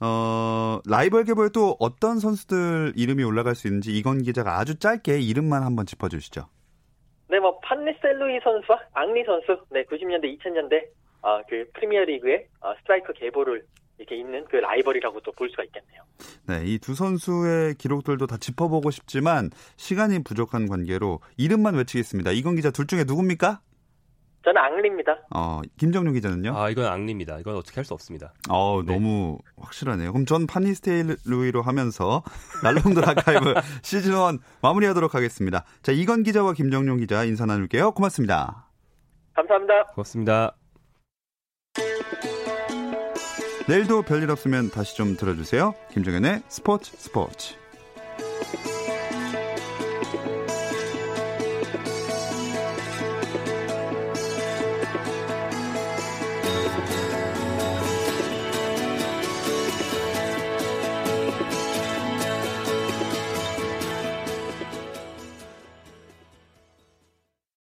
어, 0.00 0.80
라이벌 0.86 1.24
개보에 1.24 1.50
또 1.52 1.76
어떤 1.78 2.18
선수들 2.18 2.94
이름이 2.96 3.22
올라갈 3.24 3.54
수 3.54 3.66
있는지 3.66 3.96
이건 3.96 4.22
기자가 4.22 4.58
아주 4.58 4.78
짧게 4.78 5.20
이름만 5.20 5.62
한번 5.62 5.86
짚어주시죠. 5.86 6.46
네, 7.28 7.38
뭐 7.38 7.58
판니스텔로이 7.60 8.40
선수와 8.42 8.78
앙리 8.94 9.22
선수, 9.24 9.62
네, 9.70 9.84
90년대, 9.84 10.24
2000년대 10.38 10.84
어, 11.22 11.40
그 11.48 11.64
프리미어리그의 11.74 12.46
어, 12.60 12.74
스트라이커 12.80 13.12
계보를 13.12 13.62
이렇게 13.98 14.16
잇는 14.16 14.44
그 14.50 14.56
라이벌이라고도 14.56 15.32
볼 15.32 15.50
수가 15.50 15.62
있겠네요. 15.64 16.02
네, 16.48 16.62
이 16.64 16.78
두 16.78 16.94
선수의 16.94 17.74
기록들도 17.74 18.26
다 18.26 18.38
짚어보고 18.38 18.90
싶지만 18.90 19.50
시간이 19.76 20.24
부족한 20.24 20.66
관계로 20.68 21.20
이름만 21.36 21.74
외치겠습니다. 21.74 22.30
이건 22.32 22.56
기자 22.56 22.70
둘 22.70 22.86
중에 22.86 23.04
누굽니까? 23.04 23.60
저는 24.44 24.60
앙리입니다. 24.60 25.18
어, 25.34 25.60
김정용 25.76 26.14
기자는요? 26.14 26.56
아, 26.56 26.70
이건 26.70 26.86
앙리입니다. 26.86 27.38
이건 27.40 27.56
어떻게 27.56 27.74
할 27.76 27.84
수 27.84 27.92
없습니다. 27.94 28.32
어, 28.48 28.82
네. 28.84 28.94
너무 28.94 29.38
확실하네요. 29.58 30.12
그럼 30.12 30.24
전 30.24 30.46
판니스텔로이로 30.46 31.60
하면서 31.62 32.22
날롱들 32.64 33.06
아카이브 33.08 33.54
시즌 33.82 34.12
1 34.12 34.38
마무리하도록 34.62 35.14
하겠습니다. 35.14 35.64
자, 35.82 35.92
이건 35.92 36.22
기자와 36.22 36.54
김정용 36.54 36.98
기자 36.98 37.24
인사 37.24 37.44
나눌게요. 37.44 37.92
고맙습니다. 37.92 38.66
감사합니다. 39.34 39.84
고맙습니다. 39.94 40.56
내일도 43.68 44.02
별일 44.02 44.30
없으면 44.30 44.70
다시 44.70 44.96
좀 44.96 45.16
들어주세요. 45.16 45.74
김정현의 45.92 46.42
스포츠 46.48 46.96
스포츠. 46.96 47.59